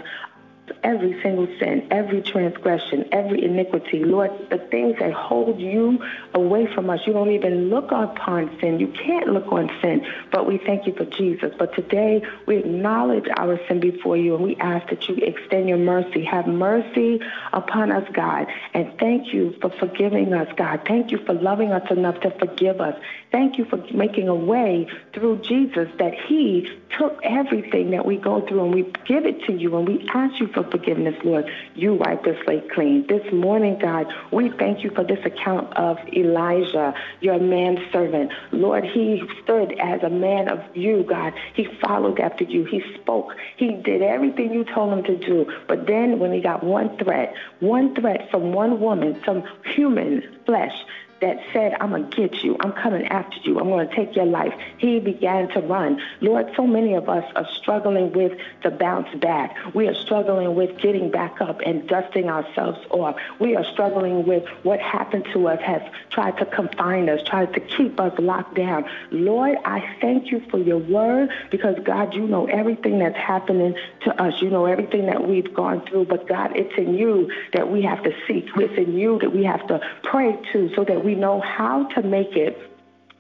every 0.83 1.21
single 1.21 1.47
sin, 1.59 1.87
every 1.91 2.21
transgression, 2.21 3.07
every 3.11 3.43
iniquity. 3.43 4.03
Lord, 4.03 4.31
the 4.49 4.57
things 4.57 4.97
that 4.99 5.13
hold 5.13 5.59
you 5.59 6.03
away 6.33 6.67
from 6.73 6.89
us, 6.89 7.01
you 7.05 7.13
don't 7.13 7.31
even 7.31 7.69
look 7.69 7.91
upon 7.91 8.57
sin. 8.59 8.79
You 8.79 8.87
can't 8.87 9.27
look 9.27 9.51
on 9.51 9.69
sin, 9.81 10.05
but 10.31 10.47
we 10.47 10.57
thank 10.57 10.87
you 10.87 10.93
for 10.93 11.05
Jesus. 11.05 11.53
But 11.57 11.73
today 11.75 12.23
we 12.45 12.57
acknowledge 12.57 13.25
our 13.37 13.59
sin 13.67 13.79
before 13.79 14.17
you 14.17 14.35
and 14.35 14.43
we 14.43 14.55
ask 14.57 14.89
that 14.89 15.07
you 15.07 15.15
extend 15.15 15.69
your 15.69 15.77
mercy. 15.77 16.23
Have 16.25 16.47
mercy 16.47 17.19
upon 17.53 17.91
us, 17.91 18.07
God. 18.13 18.47
And 18.73 18.97
thank 18.99 19.33
you 19.33 19.55
for 19.61 19.69
forgiving 19.69 20.33
us, 20.33 20.47
God. 20.55 20.81
Thank 20.87 21.11
you 21.11 21.19
for 21.25 21.33
loving 21.33 21.71
us 21.71 21.89
enough 21.91 22.19
to 22.21 22.31
forgive 22.31 22.81
us. 22.81 22.99
Thank 23.31 23.57
you 23.57 23.63
for 23.63 23.77
making 23.93 24.27
a 24.27 24.35
way 24.35 24.87
through 25.13 25.37
Jesus 25.37 25.87
that 25.99 26.13
he 26.27 26.67
took 26.97 27.17
everything 27.23 27.91
that 27.91 28.05
we 28.05 28.17
go 28.17 28.45
through 28.45 28.65
and 28.65 28.75
we 28.75 28.83
give 29.05 29.25
it 29.25 29.41
to 29.45 29.53
you 29.53 29.77
and 29.77 29.87
we 29.87 30.05
ask 30.13 30.37
you 30.41 30.47
for 30.47 30.63
forgiveness, 30.65 31.15
Lord. 31.23 31.49
You 31.73 31.93
wipe 31.93 32.25
the 32.25 32.37
slate 32.43 32.69
clean. 32.71 33.07
This 33.07 33.31
morning, 33.31 33.79
God, 33.79 34.13
we 34.31 34.49
thank 34.49 34.83
you 34.83 34.89
for 34.91 35.05
this 35.05 35.25
account 35.25 35.71
of 35.77 35.97
Elijah, 36.13 36.93
your 37.21 37.39
manservant. 37.39 38.33
Lord, 38.51 38.83
he 38.83 39.23
stood 39.43 39.79
as 39.79 40.03
a 40.03 40.09
man 40.09 40.49
of 40.49 40.59
you, 40.75 41.03
God. 41.03 41.33
He 41.53 41.69
followed 41.81 42.19
after 42.19 42.43
you. 42.43 42.65
He 42.65 42.83
spoke. 42.95 43.33
He 43.55 43.71
did 43.71 44.01
everything 44.01 44.51
you 44.51 44.65
told 44.65 44.91
him 44.91 45.03
to 45.05 45.17
do. 45.17 45.49
But 45.67 45.87
then 45.87 46.19
when 46.19 46.33
he 46.33 46.41
got 46.41 46.65
one 46.65 46.97
threat, 46.97 47.33
one 47.61 47.95
threat 47.95 48.29
from 48.29 48.51
one 48.51 48.81
woman, 48.81 49.21
some 49.25 49.43
human 49.63 50.23
flesh, 50.45 50.73
that 51.21 51.37
said, 51.53 51.75
I'm 51.79 51.91
going 51.91 52.09
to 52.09 52.15
get 52.15 52.43
you. 52.43 52.57
I'm 52.59 52.73
coming 52.73 53.07
after 53.07 53.37
you. 53.43 53.59
I'm 53.59 53.69
going 53.69 53.87
to 53.87 53.95
take 53.95 54.15
your 54.15 54.25
life. 54.25 54.53
He 54.77 54.99
began 54.99 55.47
to 55.49 55.61
run. 55.61 56.01
Lord, 56.19 56.51
so 56.55 56.65
many 56.65 56.95
of 56.95 57.07
us 57.09 57.23
are 57.35 57.47
struggling 57.55 58.11
with 58.11 58.37
the 58.63 58.71
bounce 58.71 59.13
back. 59.15 59.55
We 59.73 59.87
are 59.87 59.95
struggling 59.95 60.55
with 60.55 60.77
getting 60.79 61.11
back 61.11 61.39
up 61.39 61.61
and 61.61 61.87
dusting 61.87 62.29
ourselves 62.29 62.79
off. 62.89 63.15
We 63.39 63.55
are 63.55 63.63
struggling 63.65 64.25
with 64.25 64.47
what 64.63 64.79
happened 64.79 65.25
to 65.33 65.47
us 65.47 65.61
has 65.61 65.81
tried 66.09 66.37
to 66.39 66.45
confine 66.45 67.07
us, 67.09 67.21
tried 67.27 67.53
to 67.53 67.59
keep 67.59 67.99
us 67.99 68.13
locked 68.19 68.55
down. 68.55 68.85
Lord, 69.11 69.57
I 69.63 69.95
thank 70.01 70.31
you 70.31 70.41
for 70.49 70.57
your 70.57 70.79
word 70.79 71.29
because, 71.51 71.75
God, 71.83 72.13
you 72.13 72.27
know 72.27 72.47
everything 72.47 72.99
that's 72.99 73.17
happening 73.17 73.75
to 74.05 74.21
us. 74.21 74.41
You 74.41 74.49
know 74.49 74.65
everything 74.65 75.05
that 75.05 75.27
we've 75.27 75.53
gone 75.53 75.85
through. 75.85 76.05
But, 76.05 76.27
God, 76.27 76.55
it's 76.55 76.75
in 76.77 76.95
you 76.95 77.31
that 77.53 77.71
we 77.71 77.83
have 77.83 78.03
to 78.03 78.11
seek. 78.27 78.49
It's 78.55 78.77
in 78.77 78.97
you 78.97 79.19
that 79.19 79.31
we 79.31 79.43
have 79.43 79.65
to 79.67 79.79
pray 80.03 80.37
to 80.53 80.73
so 80.75 80.83
that 80.83 81.03
we 81.03 81.10
we 81.11 81.17
know 81.17 81.41
how 81.41 81.83
to 81.93 82.01
make 82.01 82.37
it 82.37 82.55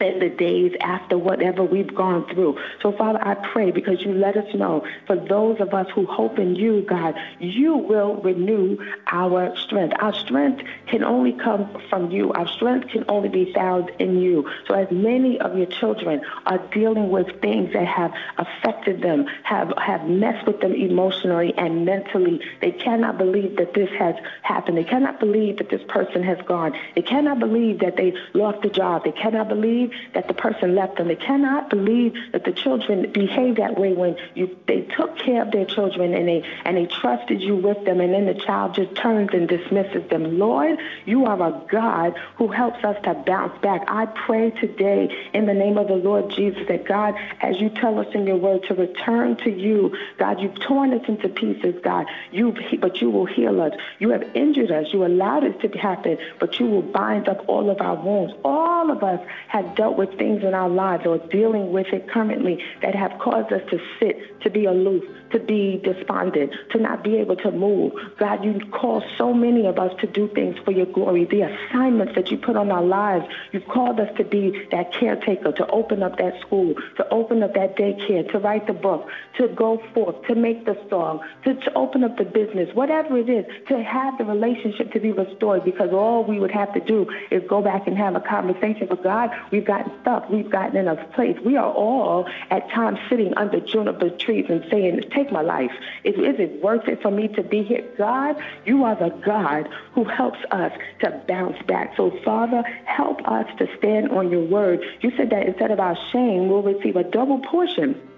in 0.01 0.19
the 0.19 0.29
days 0.29 0.75
after 0.81 1.17
whatever 1.17 1.63
we've 1.63 1.93
gone 1.93 2.27
through. 2.33 2.57
So, 2.81 2.91
Father, 2.91 3.19
I 3.21 3.35
pray 3.35 3.71
because 3.71 4.01
you 4.01 4.13
let 4.13 4.35
us 4.37 4.53
know 4.53 4.85
for 5.07 5.15
those 5.15 5.59
of 5.59 5.73
us 5.73 5.87
who 5.93 6.05
hope 6.05 6.39
in 6.39 6.55
you, 6.55 6.81
God, 6.81 7.15
you 7.39 7.75
will 7.75 8.15
renew 8.15 8.77
our 9.11 9.55
strength. 9.57 9.95
Our 9.99 10.13
strength 10.13 10.63
can 10.87 11.03
only 11.03 11.33
come 11.33 11.81
from 11.89 12.11
you, 12.11 12.31
our 12.33 12.47
strength 12.47 12.89
can 12.89 13.05
only 13.07 13.29
be 13.29 13.53
found 13.53 13.91
in 13.99 14.19
you. 14.19 14.49
So, 14.67 14.73
as 14.73 14.89
many 14.91 15.39
of 15.39 15.57
your 15.57 15.67
children 15.67 16.21
are 16.45 16.59
dealing 16.69 17.09
with 17.09 17.41
things 17.41 17.73
that 17.73 17.87
have 17.87 18.13
affected 18.37 19.01
them, 19.01 19.25
have, 19.43 19.73
have 19.77 20.07
messed 20.07 20.45
with 20.47 20.61
them 20.61 20.73
emotionally 20.73 21.53
and 21.57 21.85
mentally, 21.85 22.41
they 22.61 22.71
cannot 22.71 23.17
believe 23.17 23.57
that 23.57 23.73
this 23.73 23.89
has 23.97 24.15
happened. 24.41 24.77
They 24.77 24.83
cannot 24.83 25.19
believe 25.19 25.57
that 25.57 25.69
this 25.69 25.81
person 25.87 26.23
has 26.23 26.37
gone. 26.45 26.73
They 26.95 27.01
cannot 27.01 27.39
believe 27.39 27.79
that 27.79 27.97
they 27.97 28.13
lost 28.33 28.65
a 28.65 28.69
job. 28.69 29.03
They 29.03 29.11
cannot 29.11 29.49
believe 29.49 29.90
that 30.13 30.27
the 30.27 30.33
person 30.33 30.75
left 30.75 30.97
them. 30.97 31.07
They 31.07 31.15
cannot 31.15 31.69
believe 31.69 32.13
that 32.31 32.43
the 32.43 32.51
children 32.51 33.11
behave 33.11 33.57
that 33.57 33.77
way 33.79 33.93
when 33.93 34.17
you 34.35 34.57
they 34.67 34.81
took 34.81 35.17
care 35.17 35.41
of 35.41 35.51
their 35.51 35.65
children 35.65 36.13
and 36.13 36.27
they 36.27 36.43
and 36.65 36.77
they 36.77 36.85
trusted 36.85 37.41
you 37.41 37.55
with 37.55 37.83
them 37.85 37.99
and 37.99 38.13
then 38.13 38.25
the 38.25 38.33
child 38.33 38.75
just 38.75 38.95
turns 38.95 39.29
and 39.33 39.47
dismisses 39.47 40.07
them. 40.09 40.39
Lord, 40.39 40.79
you 41.05 41.25
are 41.25 41.41
a 41.41 41.61
God 41.69 42.17
who 42.37 42.47
helps 42.47 42.83
us 42.83 43.01
to 43.03 43.13
bounce 43.13 43.59
back. 43.61 43.83
I 43.87 44.05
pray 44.05 44.51
today 44.51 45.29
in 45.33 45.45
the 45.45 45.53
name 45.53 45.77
of 45.77 45.87
the 45.87 45.95
Lord 45.95 46.29
Jesus 46.31 46.67
that 46.67 46.85
God, 46.85 47.15
as 47.41 47.59
you 47.59 47.69
tell 47.69 47.99
us 47.99 48.07
in 48.13 48.27
your 48.27 48.37
word 48.37 48.63
to 48.63 48.73
return 48.73 49.35
to 49.37 49.51
you, 49.51 49.95
God, 50.17 50.39
you've 50.39 50.59
torn 50.59 50.93
us 50.93 51.07
into 51.07 51.29
pieces, 51.29 51.75
God. 51.83 52.05
You 52.31 52.55
but 52.79 53.01
you 53.01 53.09
will 53.09 53.25
heal 53.25 53.61
us. 53.61 53.73
You 53.99 54.09
have 54.09 54.23
injured 54.35 54.71
us. 54.71 54.87
You 54.93 55.05
allowed 55.05 55.43
it 55.43 55.59
to 55.61 55.77
happen, 55.77 56.17
but 56.39 56.59
you 56.59 56.65
will 56.65 56.81
bind 56.81 57.27
up 57.27 57.43
all 57.47 57.69
of 57.69 57.81
our 57.81 57.95
wounds. 57.95 58.33
All 58.43 58.91
of 58.91 59.03
us 59.03 59.19
have 59.47 59.75
dealt 59.81 59.97
with 59.97 60.15
things 60.19 60.43
in 60.43 60.53
our 60.53 60.69
lives 60.69 61.07
or 61.07 61.17
dealing 61.29 61.71
with 61.71 61.87
it 61.87 62.07
currently 62.07 62.63
that 62.83 62.93
have 62.93 63.17
caused 63.17 63.51
us 63.51 63.63
to 63.71 63.79
sit, 63.99 64.39
to 64.41 64.47
be 64.51 64.65
aloof, 64.65 65.03
to 65.31 65.39
be 65.39 65.81
despondent, 65.83 66.53
to 66.69 66.77
not 66.77 67.03
be 67.03 67.17
able 67.17 67.35
to 67.35 67.49
move. 67.49 67.91
God, 68.19 68.45
you 68.45 68.59
call 68.71 69.03
so 69.17 69.33
many 69.33 69.65
of 69.65 69.79
us 69.79 69.91
to 70.01 70.05
do 70.05 70.27
things 70.35 70.55
for 70.63 70.69
your 70.71 70.85
glory. 70.85 71.25
The 71.25 71.41
assignments 71.41 72.13
that 72.13 72.29
you 72.29 72.37
put 72.37 72.55
on 72.55 72.71
our 72.71 72.83
lives, 72.83 73.25
you've 73.51 73.67
called 73.67 73.99
us 73.99 74.15
to 74.17 74.23
be 74.23 74.67
that 74.69 74.93
caretaker, 74.93 75.51
to 75.53 75.65
open 75.67 76.03
up 76.03 76.19
that 76.19 76.39
school, 76.41 76.75
to 76.97 77.09
open 77.09 77.41
up 77.41 77.55
that 77.55 77.75
daycare, 77.75 78.29
to 78.31 78.37
write 78.37 78.67
the 78.67 78.73
book, 78.73 79.09
to 79.37 79.47
go 79.47 79.81
forth, 79.95 80.21
to 80.27 80.35
make 80.35 80.65
the 80.65 80.77
song, 80.91 81.21
to, 81.43 81.55
to 81.55 81.73
open 81.73 82.03
up 82.03 82.17
the 82.17 82.25
business, 82.25 82.69
whatever 82.75 83.17
it 83.17 83.29
is, 83.29 83.45
to 83.67 83.81
have 83.81 84.17
the 84.19 84.25
relationship 84.25 84.91
to 84.91 84.99
be 84.99 85.11
restored 85.11 85.63
because 85.65 85.89
all 85.91 86.23
we 86.23 86.39
would 86.39 86.51
have 86.51 86.71
to 86.73 86.81
do 86.81 87.09
is 87.31 87.41
go 87.49 87.63
back 87.63 87.87
and 87.87 87.97
have 87.97 88.15
a 88.15 88.21
conversation 88.21 88.87
with 88.89 89.01
God. 89.01 89.31
We've 89.51 89.65
gotten 89.71 89.91
stuck. 90.01 90.29
We've 90.29 90.49
gotten 90.49 90.75
in 90.75 90.87
a 90.89 90.97
place. 91.15 91.37
We 91.45 91.55
are 91.55 91.71
all 91.71 92.27
at 92.49 92.69
times 92.71 92.99
sitting 93.09 93.33
under 93.35 93.59
juniper 93.61 94.09
trees 94.09 94.47
and 94.49 94.65
saying, 94.69 95.03
Take 95.15 95.31
my 95.31 95.41
life. 95.41 95.71
Is, 96.03 96.15
is 96.15 96.39
it 96.39 96.61
worth 96.61 96.87
it 96.89 97.01
for 97.01 97.09
me 97.09 97.29
to 97.29 97.43
be 97.43 97.63
here? 97.63 97.87
God, 97.97 98.35
you 98.65 98.83
are 98.83 98.95
the 98.95 99.09
God 99.23 99.69
who 99.93 100.03
helps 100.03 100.39
us 100.51 100.73
to 101.01 101.21
bounce 101.25 101.61
back. 101.67 101.95
So, 101.95 102.11
Father, 102.25 102.63
help 102.85 103.25
us 103.27 103.47
to 103.59 103.67
stand 103.77 104.11
on 104.11 104.29
your 104.29 104.43
word. 104.43 104.83
You 104.99 105.11
said 105.15 105.29
that 105.29 105.45
instead 105.47 105.71
of 105.71 105.79
our 105.79 105.97
shame, 106.11 106.49
we'll 106.49 106.63
receive 106.63 106.97
a 106.97 107.03
double 107.03 107.39
portion 107.39 108.10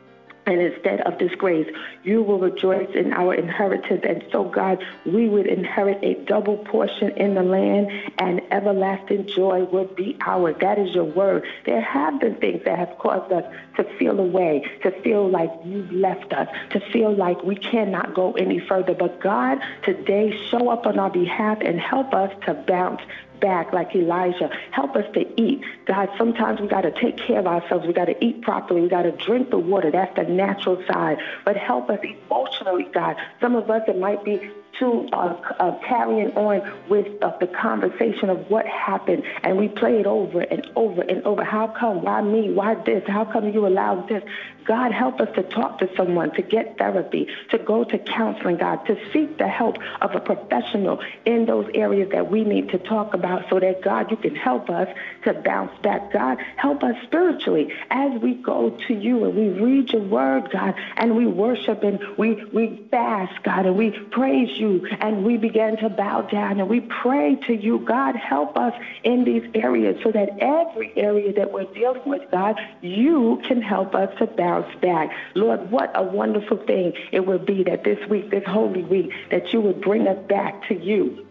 and 0.46 0.60
instead 0.60 1.02
of 1.02 1.18
disgrace, 1.18 1.68
you 2.04 2.22
will 2.22 2.40
rejoice 2.40 2.90
in 2.96 3.14
our 3.14 3.34
inheritance. 3.34 4.04
And 4.08 4.24
so, 4.32 4.44
God, 4.44 4.84
we 5.06 5.30
would 5.30 5.48
inherit 5.48 6.04
a 6.04 6.16
double 6.26 6.58
portion 6.58 7.12
in 7.18 7.36
the 7.36 7.44
land, 7.44 7.92
and 8.18 8.42
everlasting 8.52 9.28
joy 9.28 9.64
would 9.66 9.96
be 9.96 10.18
ours. 10.26 10.56
That 10.60 10.80
is 10.80 10.94
your 10.94 11.06
word. 11.06 11.46
There 11.66 11.82
have 11.82 12.20
been 12.20 12.36
things 12.36 12.64
that 12.66 12.78
have 12.78 12.98
caused 13.00 13.32
us 13.32 13.46
to 13.78 13.84
feel 13.98 14.20
away, 14.20 14.66
to 14.84 14.92
feel 15.02 15.30
like 15.30 15.52
you've 15.64 15.92
left 15.92 16.34
us, 16.34 16.48
to 16.72 16.80
feel 16.92 17.16
like 17.16 17.42
we 17.44 17.56
cannot 17.56 18.14
go 18.14 18.34
any 18.34 18.60
further. 18.60 18.94
But 18.94 19.22
God, 19.22 19.60
today, 19.84 20.38
show 20.50 20.70
up 20.70 20.86
on 20.86 21.00
our 21.00 21.10
behalf 21.10 21.60
and 21.62 21.80
help 21.80 22.14
us 22.14 22.32
to 22.46 22.54
bounce 22.54 23.02
back 23.44 23.74
like 23.74 23.94
Elijah. 23.94 24.50
Help 24.72 24.96
us 24.96 25.06
to 25.14 25.22
eat. 25.40 25.62
God, 25.86 26.10
sometimes 26.18 26.62
we 26.62 26.68
got 26.68 26.82
to 26.82 26.92
take 26.92 27.18
care 27.18 27.40
of 27.40 27.46
ourselves. 27.46 27.86
We 27.86 27.94
got 27.94 28.06
to 28.06 28.26
eat 28.26 28.42
properly. 28.42 28.82
We 28.82 28.88
got 28.88 29.04
to 29.04 29.12
drink 29.12 29.50
the 29.50 29.60
water. 29.60 29.92
That's 29.92 30.16
the 30.16 30.24
natural 30.24 30.82
side. 30.88 31.18
But 31.44 31.58
help 31.58 31.90
us 31.90 32.00
emotionally, 32.02 32.88
God. 32.94 33.18
Some 33.42 33.56
of 33.56 33.70
us, 33.70 33.82
it 33.88 34.00
might 34.00 34.24
be 34.24 34.40
to 34.80 35.08
uh, 35.14 35.40
uh, 35.60 35.78
carrying 35.88 36.32
on 36.36 36.62
with 36.90 37.06
uh, 37.22 37.38
the 37.40 37.48
conversation 37.48 38.30
of 38.30 38.50
what 38.50 38.66
happened, 38.66 39.24
and 39.44 39.58
we 39.58 39.68
play 39.68 40.00
it 40.00 40.08
over 40.08 40.42
and 40.42 40.68
over 40.76 41.02
and 41.02 41.22
over. 41.26 41.44
How 41.44 41.68
come? 41.68 42.02
Why 42.02 42.22
me? 42.22 42.52
Why 42.52 42.76
this? 42.76 43.04
How 43.08 43.26
come 43.26 43.50
you 43.50 43.68
allowed 43.68 44.08
this? 44.10 44.24
God, 44.66 44.92
help 44.92 45.20
us 45.20 45.30
to 45.36 45.44
talk 45.44 45.80
to 45.80 45.90
someone, 45.96 46.32
to 46.32 46.42
get 46.42 46.78
therapy, 46.78 47.28
to 47.50 47.58
go 47.58 47.84
to 47.84 47.98
counseling, 47.98 48.58
God, 48.58 48.86
to 48.86 48.98
seek 49.12 49.38
the 49.38 49.48
help 49.48 49.78
of 50.02 50.16
a 50.16 50.20
professional 50.20 51.00
in 51.26 51.46
those 51.46 51.68
areas 51.74 52.10
that 52.12 52.30
we 52.30 52.44
need 52.44 52.70
to 52.70 52.78
talk 52.78 53.14
about 53.14 53.44
so 53.50 53.60
that, 53.60 53.82
God, 53.82 54.12
you 54.12 54.18
can 54.18 54.36
help 54.36 54.70
us 54.70 54.88
to 55.24 55.34
bounce 55.34 55.72
back. 55.82 56.12
God, 56.12 56.40
help 56.56 56.84
us 56.84 56.96
spiritually 57.04 57.68
as 57.90 58.12
we 58.22 58.36
go 58.36 58.72
to 58.88 58.94
you 58.94 59.26
and 59.26 59.36
we 59.36 59.50
read 59.50 59.92
your 59.92 60.02
word, 60.02 60.50
God, 60.50 60.76
and 60.98 61.16
we 61.16 61.26
worship 61.26 61.84
and 61.84 62.00
we, 62.18 62.38
we 62.52 62.80
fast, 62.92 63.34
God, 63.44 63.66
and 63.66 63.76
we 63.76 63.92
praise 64.12 64.58
you 64.58 64.82
and 65.02 65.24
we 65.26 65.38
begin 65.38 65.78
to 65.78 65.90
bow 65.90 66.22
down 66.22 66.60
and 66.60 66.70
we 66.70 66.82
pray 66.82 67.36
to 67.48 67.54
you. 67.54 67.80
God, 67.80 68.16
help 68.16 68.58
us 68.58 68.74
in 69.04 69.24
these 69.24 69.44
areas 69.54 69.98
so 70.04 70.12
that 70.12 70.30
every 70.40 70.92
area 70.96 71.34
that 71.34 71.52
we're 71.52 71.66
dealing 71.66 72.04
with, 72.06 72.22
God, 72.32 72.60
you 72.82 73.40
can 73.48 73.62
help 73.62 73.96
us 73.96 74.10
to 74.20 74.28
bounce 74.28 74.53
back. 74.82 75.10
Lord, 75.36 75.72
what 75.72 75.92
a 75.96 76.04
wonderful 76.04 76.58
thing 76.58 76.94
it 77.12 77.26
would 77.26 77.46
be 77.46 77.64
that 77.64 77.84
this 77.84 78.00
week, 78.10 78.32
this 78.32 78.44
holy 78.46 78.84
week, 78.84 79.12
that 79.32 79.54
you 79.54 79.62
would 79.62 79.82
bring 79.82 80.08
us 80.08 80.18
back 80.28 80.68
to 80.68 80.76
you 80.76 81.23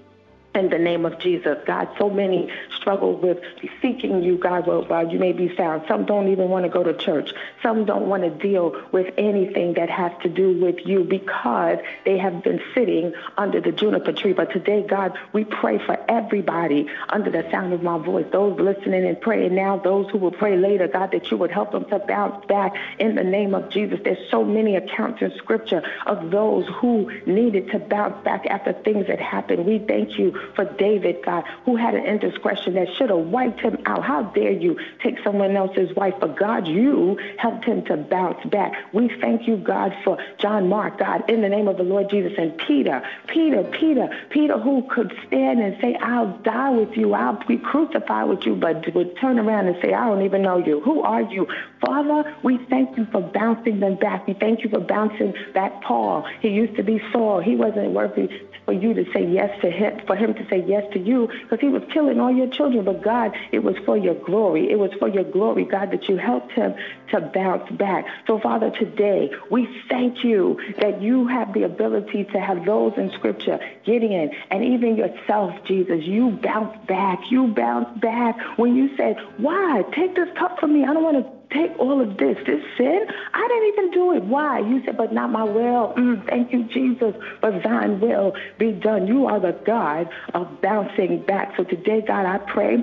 in 0.55 0.69
the 0.69 0.79
name 0.79 1.05
of 1.07 1.19
Jesus. 1.19 1.59
God, 1.67 1.89
so 1.99 2.11
many 2.11 2.51
struggle 2.77 3.17
with 3.17 3.39
seeking 3.81 4.23
you, 4.23 4.37
God, 4.37 4.67
while 4.67 5.11
you 5.11 5.19
may 5.19 5.33
be 5.33 5.49
found. 5.49 5.85
Some 5.89 6.05
don't 6.05 6.29
even 6.29 6.49
want 6.49 6.65
to 6.65 6.69
go 6.69 6.83
to 6.83 6.95
church. 6.95 7.33
Some 7.63 7.85
don't 7.85 8.07
want 8.07 8.23
to 8.25 8.31
deal 8.31 8.83
with 8.93 9.15
anything 9.17 9.75
that 9.75 9.89
has 9.89 10.13
to 10.23 10.29
do 10.29 10.61
with 10.61 10.85
you 10.85 11.05
because 11.05 11.79
they 12.05 12.19
have 12.19 12.43
been 12.43 12.61
sitting 12.75 13.15
under 13.39 13.61
the 13.61 13.73
juniper 13.73 14.13
tree. 14.13 14.33
But 14.33 14.51
today, 14.53 14.85
God, 14.87 15.19
we 15.33 15.45
pray 15.45 15.79
for 15.79 15.99
everybody 16.11 16.89
under 17.09 17.31
the 17.31 17.49
sound 17.51 17.73
of 17.73 17.83
my 17.83 17.99
voice, 17.99 18.27
those 18.33 18.59
listening 18.59 19.07
and 19.07 19.21
praying 19.21 19.55
now, 19.55 19.79
those 19.79 20.11
who 20.11 20.19
will 20.19 20.33
pray 20.33 20.57
later, 20.57 20.89
God, 20.89 21.13
that 21.13 21.31
you 21.31 21.37
would 21.39 21.51
help 21.51 21.73
them 21.73 21.85
to 21.87 21.99
bounce 22.01 22.45
back 22.47 22.75
in 22.99 23.15
the 23.15 23.25
name 23.25 23.55
of 23.55 23.71
Jesus. 23.71 24.01
There's 24.05 24.31
so 24.31 24.45
many 24.45 24.77
accounts 24.77 25.23
in 25.23 25.33
Scripture 25.37 25.83
of 26.07 26.31
those 26.31 26.67
who 26.81 27.11
needed 27.27 27.71
to 27.71 27.79
bounce 27.79 28.23
back 28.25 28.47
after 28.47 28.73
things 28.73 29.07
that 29.07 29.21
happened. 29.21 29.65
We 29.65 29.79
thank 29.79 30.19
you 30.19 30.42
for 30.55 30.65
David, 30.65 31.25
God, 31.25 31.45
who 31.65 31.77
had 31.77 31.95
an 31.95 32.05
indiscretion 32.05 32.75
that 32.75 32.89
should 32.97 33.11
have 33.11 33.19
wiped 33.19 33.61
him 33.61 33.79
out. 33.87 34.05
How 34.05 34.23
dare 34.23 34.53
you 34.53 34.79
take 35.03 35.19
someone 35.25 35.57
else's 35.57 35.95
wife? 35.97 36.15
But 36.21 36.37
God, 36.37 36.67
you 36.67 37.19
helped 37.39 37.65
him 37.65 37.85
to 37.87 37.97
bounce 37.97 38.45
back. 38.47 38.73
We 38.93 39.09
thank 39.21 39.47
you, 39.47 39.57
God, 39.57 39.95
for 40.05 40.19
John 40.39 40.69
Mark, 40.69 40.99
God, 40.99 41.29
in 41.29 41.41
the 41.41 41.49
name 41.49 41.69
of 41.69 41.77
the 41.77 41.83
Lord 41.83 42.11
Jesus, 42.11 42.33
and 42.39 42.57
Peter, 42.59 43.03
Peter, 43.27 43.65
Peter, 43.65 44.09
Peter, 44.31 44.59
who 44.59 44.83
could 44.89 45.13
stand 45.27 45.61
and 45.61 45.81
say, 45.81 45.95
I'll 45.97 46.37
die 46.39 46.71
with 46.71 46.97
you, 46.97 47.15
I'll 47.15 47.43
be 47.47 47.59
crucified 47.59 48.29
with 48.29 48.45
you, 48.47 48.55
but 48.55 48.93
would 48.95 49.17
turn 49.19 49.39
around 49.39 49.69
and 49.69 49.77
say, 49.83 49.93
I 49.93 50.07
don't 50.07 50.23
even 50.23 50.43
know 50.43 50.59
you. 50.59 50.81
Who 50.81 51.03
are 51.03 51.23
you? 51.23 51.47
Father, 51.81 52.35
we 52.43 52.59
thank 52.69 52.97
you 52.97 53.07
for 53.07 53.21
bouncing 53.21 53.81
them 53.81 53.97
back. 53.97 54.27
We 54.27 54.35
thank 54.35 54.63
you 54.63 54.71
for 54.71 54.81
bouncing 54.81 55.35
back 55.53 55.83
Paul. 55.83 56.27
He 56.41 56.49
used 56.49 56.77
to 56.77 56.83
be 56.83 57.01
Saul. 57.13 57.41
He 57.41 57.57
wasn't 57.57 57.91
worthy 57.91 58.29
for 58.65 58.73
you 58.73 58.95
to 58.95 59.05
say 59.13 59.27
yes 59.27 59.51
to 59.61 59.71
him, 59.71 60.01
for 60.07 60.17
him 60.17 60.35
to 60.35 60.49
say 60.49 60.65
yes 60.67 60.85
to 60.93 60.99
you, 60.99 61.29
because 61.43 61.61
he 61.61 61.69
was 61.69 61.83
killing 61.93 62.21
all 62.21 62.33
your 62.33 62.49
children. 62.49 62.85
But 62.85 63.03
God, 63.03 63.37
it 63.51 63.63
was 63.63 63.77
for 63.85 63.97
your 63.97 64.15
glory. 64.15 64.71
It 64.71 64.79
was 64.79 64.93
for 64.99 65.09
your 65.09 65.25
glory, 65.25 65.65
God, 65.65 65.91
that 65.91 66.09
you 66.09 66.17
helped 66.17 66.53
him 66.53 66.75
to 67.11 67.21
bounce 67.21 67.71
back. 67.73 68.07
So, 68.27 68.39
Father, 68.39 68.71
today 68.71 69.31
we 69.51 69.69
thank 69.89 70.25
you 70.25 70.59
that 70.79 71.03
you 71.03 71.27
have 71.27 71.53
the 71.53 71.65
ability 71.65 72.25
to 72.33 72.41
have 72.41 72.65
those 72.65 72.93
in 72.97 73.11
Scripture, 73.13 73.59
Gideon, 73.85 74.31
and 74.51 74.65
even 74.65 74.97
yourself, 74.97 75.55
Jesus. 75.65 76.03
You 76.05 76.31
bounce 76.31 76.77
back. 76.87 77.19
You 77.31 77.49
bounce 77.49 77.99
back 77.99 78.39
when 78.59 78.77
you 78.77 78.97
said, 78.97 79.17
"Why 79.39 79.85
take 79.93 80.15
this 80.15 80.29
cup 80.39 80.59
from 80.61 80.73
me? 80.73 80.85
I 80.85 80.93
don't 80.93 81.03
want 81.03 81.25
to." 81.25 81.42
Take 81.53 81.79
all 81.79 82.01
of 82.01 82.17
this, 82.19 82.37
this 82.47 82.63
sin. 82.77 83.07
I 83.35 83.49
didn't 83.49 83.69
even 83.69 83.91
do 83.91 84.15
it. 84.15 84.25
Why? 84.25 84.61
You 84.61 84.83
said, 84.85 84.97
but 84.97 85.13
not 85.13 85.31
my 85.31 85.45
will. 85.45 85.95
Mm, 85.97 86.27
thank 86.29 86.53
you, 86.53 86.65
Jesus, 86.65 87.15
but 87.41 87.63
thine 87.63 88.01
will 88.01 88.35
be 88.59 88.73
done. 88.73 89.07
You 89.07 89.27
are 89.27 89.41
the 89.41 89.53
God 89.65 90.09
of 90.35 90.61
bouncing 90.61 91.23
back. 91.23 91.55
So 91.57 91.65
today, 91.65 92.03
God, 92.07 92.27
I 92.27 92.39
pray 92.39 92.83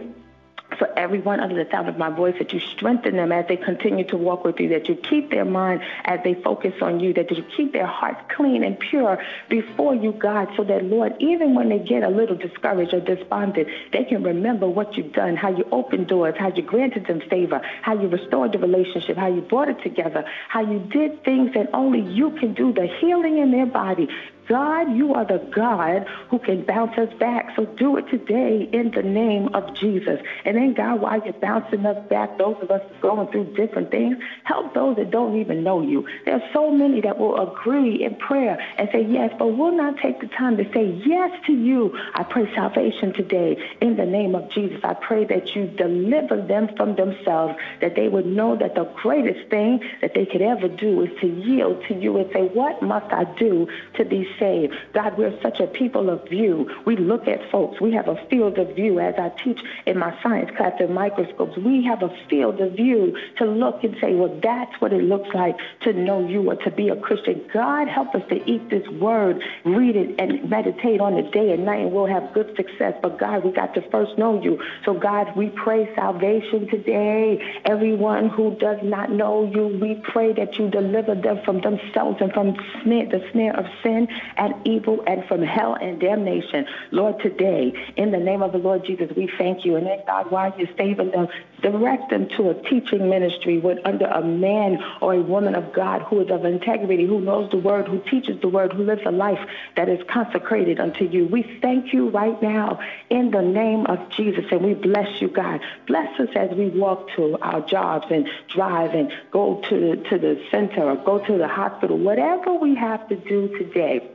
for 0.77 0.87
everyone 0.97 1.39
under 1.39 1.55
the 1.55 1.69
sound 1.69 1.89
of 1.89 1.97
my 1.97 2.09
voice, 2.09 2.35
that 2.39 2.53
you 2.53 2.59
strengthen 2.59 3.15
them 3.15 3.31
as 3.31 3.47
they 3.47 3.57
continue 3.57 4.05
to 4.05 4.17
walk 4.17 4.43
with 4.43 4.59
you, 4.59 4.69
that 4.69 4.87
you 4.87 4.95
keep 4.95 5.31
their 5.31 5.45
mind 5.45 5.81
as 6.05 6.19
they 6.23 6.35
focus 6.35 6.73
on 6.81 6.99
you, 6.99 7.13
that 7.13 7.31
you 7.31 7.43
keep 7.55 7.73
their 7.73 7.87
hearts 7.87 8.21
clean 8.35 8.63
and 8.63 8.79
pure 8.79 9.21
before 9.49 9.95
you, 9.95 10.11
God, 10.11 10.49
so 10.55 10.63
that, 10.63 10.83
Lord, 10.83 11.15
even 11.19 11.55
when 11.55 11.69
they 11.69 11.79
get 11.79 12.03
a 12.03 12.09
little 12.09 12.35
discouraged 12.35 12.93
or 12.93 12.99
despondent, 12.99 13.67
they 13.91 14.03
can 14.03 14.23
remember 14.23 14.67
what 14.67 14.95
you've 14.95 15.13
done, 15.13 15.35
how 15.35 15.55
you 15.55 15.65
opened 15.71 16.07
doors, 16.07 16.35
how 16.37 16.53
you 16.53 16.61
granted 16.61 17.07
them 17.07 17.21
favor, 17.29 17.61
how 17.81 17.99
you 17.99 18.07
restored 18.07 18.51
the 18.51 18.59
relationship, 18.59 19.17
how 19.17 19.27
you 19.27 19.41
brought 19.41 19.69
it 19.69 19.81
together, 19.81 20.23
how 20.47 20.61
you 20.61 20.79
did 20.79 21.23
things 21.23 21.53
that 21.53 21.69
only 21.73 22.01
you 22.01 22.31
can 22.31 22.53
do, 22.53 22.71
the 22.73 22.87
healing 22.99 23.37
in 23.39 23.51
their 23.51 23.65
body. 23.65 24.07
God, 24.49 24.95
you 24.95 25.13
are 25.13 25.25
the 25.25 25.37
God 25.53 26.07
who 26.29 26.39
can 26.39 26.63
bounce 26.65 26.97
us 26.97 27.13
back. 27.19 27.55
So 27.55 27.65
do 27.65 27.97
it 27.97 28.09
today 28.09 28.67
in 28.73 28.89
the 28.89 29.03
name 29.03 29.49
of 29.53 29.75
Jesus. 29.75 30.19
And 30.43 30.57
then, 30.57 30.73
God, 30.73 31.01
while 31.01 31.21
you're 31.23 31.33
bouncing 31.33 31.85
us 31.85 32.03
back, 32.09 32.39
those 32.39 32.57
of 32.63 32.71
us 32.71 32.81
going 32.99 33.27
through 33.27 33.53
different 33.53 33.91
things, 33.91 34.17
help 34.43 34.73
those 34.73 34.95
that 34.97 35.11
don't 35.11 35.39
even 35.39 35.63
know 35.63 35.83
you. 35.83 36.07
There 36.25 36.33
are 36.33 36.49
so 36.51 36.71
many 36.71 36.99
that 37.01 37.19
will 37.19 37.39
agree 37.39 38.03
in 38.03 38.15
prayer 38.15 38.59
and 38.79 38.89
say 38.91 39.05
yes, 39.05 39.31
but 39.37 39.49
will 39.49 39.71
not 39.71 39.97
take 39.97 40.19
the 40.19 40.27
time 40.27 40.57
to 40.57 40.63
say 40.73 40.99
yes 41.05 41.31
to 41.45 41.53
you. 41.53 41.95
I 42.15 42.23
pray 42.23 42.51
salvation 42.55 43.13
today 43.13 43.63
in 43.81 43.97
the 43.97 44.05
name 44.05 44.33
of 44.33 44.49
Jesus. 44.49 44.79
I 44.83 44.95
pray 44.95 45.25
that 45.25 45.55
you 45.55 45.67
deliver 45.67 46.41
them 46.41 46.69
from 46.75 46.95
themselves, 46.95 47.53
that 47.81 47.95
they 47.95 48.07
would 48.07 48.25
know 48.25 48.55
that 48.55 48.73
the 48.73 48.85
greatest 48.85 49.51
thing 49.51 49.83
that 50.01 50.15
they 50.15 50.25
could 50.25 50.41
ever 50.41 50.67
do 50.67 51.03
is 51.03 51.19
to 51.21 51.27
yield 51.27 51.83
to 51.87 51.93
you 51.93 52.17
and 52.17 52.31
say, 52.33 52.47
What 52.47 52.81
must 52.81 53.13
I 53.13 53.25
do 53.37 53.67
to 53.93 54.05
be 54.05 54.27
saved. 54.39 54.73
God, 54.93 55.17
we're 55.17 55.39
such 55.41 55.59
a 55.59 55.67
people 55.67 56.09
of 56.09 56.27
view. 56.27 56.69
We 56.85 56.95
look 56.95 57.27
at 57.27 57.49
folks. 57.51 57.79
We 57.81 57.91
have 57.93 58.07
a 58.07 58.15
field 58.27 58.57
of 58.57 58.75
view. 58.75 58.99
As 58.99 59.15
I 59.17 59.29
teach 59.29 59.59
in 59.85 59.99
my 59.99 60.17
science 60.21 60.49
class 60.55 60.73
in 60.79 60.93
microscopes, 60.93 61.57
we 61.57 61.83
have 61.85 62.01
a 62.01 62.09
field 62.29 62.59
of 62.61 62.73
view 62.73 63.17
to 63.37 63.45
look 63.45 63.83
and 63.83 63.95
say, 64.01 64.15
well, 64.15 64.39
that's 64.41 64.79
what 64.81 64.93
it 64.93 65.03
looks 65.03 65.29
like 65.33 65.57
to 65.81 65.93
know 65.93 66.27
you 66.27 66.49
or 66.49 66.55
to 66.55 66.71
be 66.71 66.89
a 66.89 66.95
Christian. 66.95 67.43
God, 67.53 67.87
help 67.87 68.15
us 68.15 68.23
to 68.29 68.49
eat 68.49 68.69
this 68.69 68.87
word, 68.87 69.41
read 69.65 69.95
it, 69.95 70.15
and 70.19 70.49
meditate 70.49 71.01
on 71.01 71.15
it 71.15 71.31
day 71.31 71.51
and 71.51 71.65
night, 71.65 71.81
and 71.81 71.91
we'll 71.91 72.05
have 72.05 72.33
good 72.33 72.55
success. 72.55 72.93
But 73.01 73.19
God, 73.19 73.43
we 73.43 73.51
got 73.51 73.73
to 73.75 73.89
first 73.89 74.17
know 74.17 74.41
you. 74.41 74.61
So, 74.85 74.93
God, 74.93 75.35
we 75.35 75.49
pray 75.49 75.93
salvation 75.95 76.67
today. 76.69 77.41
Everyone 77.65 78.29
who 78.29 78.55
does 78.55 78.79
not 78.83 79.11
know 79.11 79.49
you, 79.53 79.77
we 79.79 80.01
pray 80.11 80.33
that 80.33 80.57
you 80.57 80.69
deliver 80.69 81.15
them 81.15 81.39
from 81.45 81.61
themselves 81.61 82.17
and 82.21 82.31
from 82.33 82.53
the 82.85 83.29
snare 83.31 83.55
of 83.57 83.65
sin 83.83 84.07
and 84.37 84.53
evil 84.65 85.03
and 85.07 85.25
from 85.25 85.41
hell 85.41 85.75
and 85.75 85.99
damnation. 85.99 86.65
Lord, 86.91 87.19
today, 87.21 87.73
in 87.95 88.11
the 88.11 88.19
name 88.19 88.41
of 88.41 88.51
the 88.51 88.57
Lord 88.57 88.85
Jesus, 88.85 89.11
we 89.15 89.29
thank 89.37 89.65
you. 89.65 89.75
And 89.75 89.85
then, 89.85 89.99
God, 90.05 90.31
while 90.31 90.53
you're 90.57 90.75
saving 90.77 91.11
them, 91.11 91.27
direct 91.61 92.09
them 92.09 92.27
to 92.29 92.49
a 92.49 92.53
teaching 92.69 93.09
ministry 93.09 93.57
with 93.57 93.79
under 93.85 94.05
a 94.05 94.23
man 94.23 94.81
or 95.01 95.13
a 95.13 95.21
woman 95.21 95.55
of 95.55 95.73
God 95.73 96.01
who 96.03 96.21
is 96.21 96.29
of 96.29 96.45
integrity, 96.45 97.05
who 97.05 97.21
knows 97.21 97.51
the 97.51 97.57
word, 97.57 97.87
who 97.87 97.99
teaches 98.09 98.39
the 98.41 98.47
word, 98.47 98.73
who 98.73 98.83
lives 98.83 99.01
a 99.05 99.11
life 99.11 99.39
that 99.75 99.89
is 99.89 99.99
consecrated 100.07 100.79
unto 100.79 101.05
you. 101.05 101.25
We 101.25 101.59
thank 101.61 101.93
you 101.93 102.09
right 102.09 102.41
now 102.41 102.79
in 103.09 103.31
the 103.31 103.41
name 103.41 103.85
of 103.87 104.09
Jesus, 104.11 104.45
and 104.51 104.61
we 104.61 104.73
bless 104.73 105.21
you, 105.21 105.27
God. 105.27 105.61
Bless 105.87 106.19
us 106.19 106.29
as 106.35 106.51
we 106.51 106.69
walk 106.69 107.09
to 107.15 107.37
our 107.41 107.61
jobs 107.61 108.07
and 108.09 108.29
drive 108.47 108.93
and 108.93 109.11
go 109.31 109.61
to 109.69 109.79
the, 109.79 110.09
to 110.09 110.17
the 110.17 110.41
center 110.51 110.83
or 110.83 110.95
go 110.95 111.19
to 111.19 111.37
the 111.37 111.47
hospital, 111.47 111.97
whatever 111.97 112.53
we 112.53 112.75
have 112.75 113.07
to 113.09 113.15
do 113.15 113.47
today. 113.57 114.09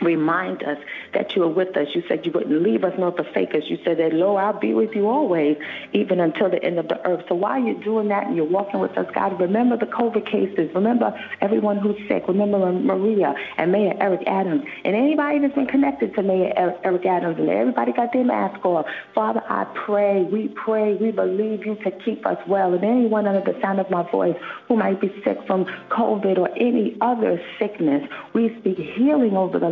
Remind 0.00 0.62
us 0.62 0.78
that 1.14 1.34
you 1.34 1.42
are 1.42 1.48
with 1.48 1.76
us. 1.76 1.88
You 1.94 2.02
said 2.08 2.24
you 2.24 2.32
wouldn't 2.32 2.62
leave 2.62 2.84
us 2.84 2.94
nor 2.98 3.12
forsake 3.12 3.54
us. 3.54 3.64
You 3.66 3.78
said 3.84 3.98
that, 3.98 4.12
Lo, 4.12 4.36
I'll 4.36 4.58
be 4.58 4.74
with 4.74 4.94
you 4.94 5.08
always, 5.08 5.56
even 5.92 6.20
until 6.20 6.50
the 6.50 6.62
end 6.62 6.78
of 6.78 6.88
the 6.88 7.04
earth. 7.06 7.24
So 7.28 7.34
while 7.34 7.60
you're 7.60 7.82
doing 7.82 8.08
that 8.08 8.26
and 8.26 8.36
you're 8.36 8.44
walking 8.44 8.80
with 8.80 8.96
us, 8.96 9.06
God, 9.14 9.40
remember 9.40 9.76
the 9.76 9.86
COVID 9.86 10.26
cases. 10.26 10.70
Remember 10.74 11.18
everyone 11.40 11.78
who's 11.78 11.96
sick. 12.08 12.24
Remember 12.28 12.58
Maria 12.72 13.34
and 13.56 13.72
Mayor 13.72 13.94
Eric 14.00 14.22
Adams 14.26 14.64
and 14.84 14.94
anybody 14.94 15.38
that's 15.40 15.54
been 15.54 15.66
connected 15.66 16.14
to 16.14 16.22
Mayor 16.22 16.52
er-, 16.56 16.78
Eric 16.84 17.06
Adams 17.06 17.38
and 17.38 17.48
everybody 17.48 17.92
got 17.92 18.12
their 18.12 18.24
mask 18.24 18.64
off. 18.64 18.86
Father, 19.14 19.42
I 19.48 19.64
pray, 19.86 20.22
we 20.22 20.48
pray, 20.48 20.94
we 20.94 21.10
believe 21.10 21.66
you 21.66 21.74
to 21.76 21.90
keep 21.90 22.26
us 22.26 22.38
well. 22.46 22.74
And 22.74 22.84
anyone 22.84 23.26
under 23.26 23.52
the 23.52 23.58
sound 23.60 23.80
of 23.80 23.90
my 23.90 24.08
voice 24.10 24.36
who 24.66 24.76
might 24.76 25.00
be 25.00 25.08
sick 25.24 25.38
from 25.46 25.64
COVID 25.90 26.38
or 26.38 26.50
any 26.56 26.96
other 27.00 27.40
sickness, 27.58 28.08
we 28.32 28.56
speak 28.60 28.78
healing 28.78 29.36
over 29.36 29.58
the 29.58 29.68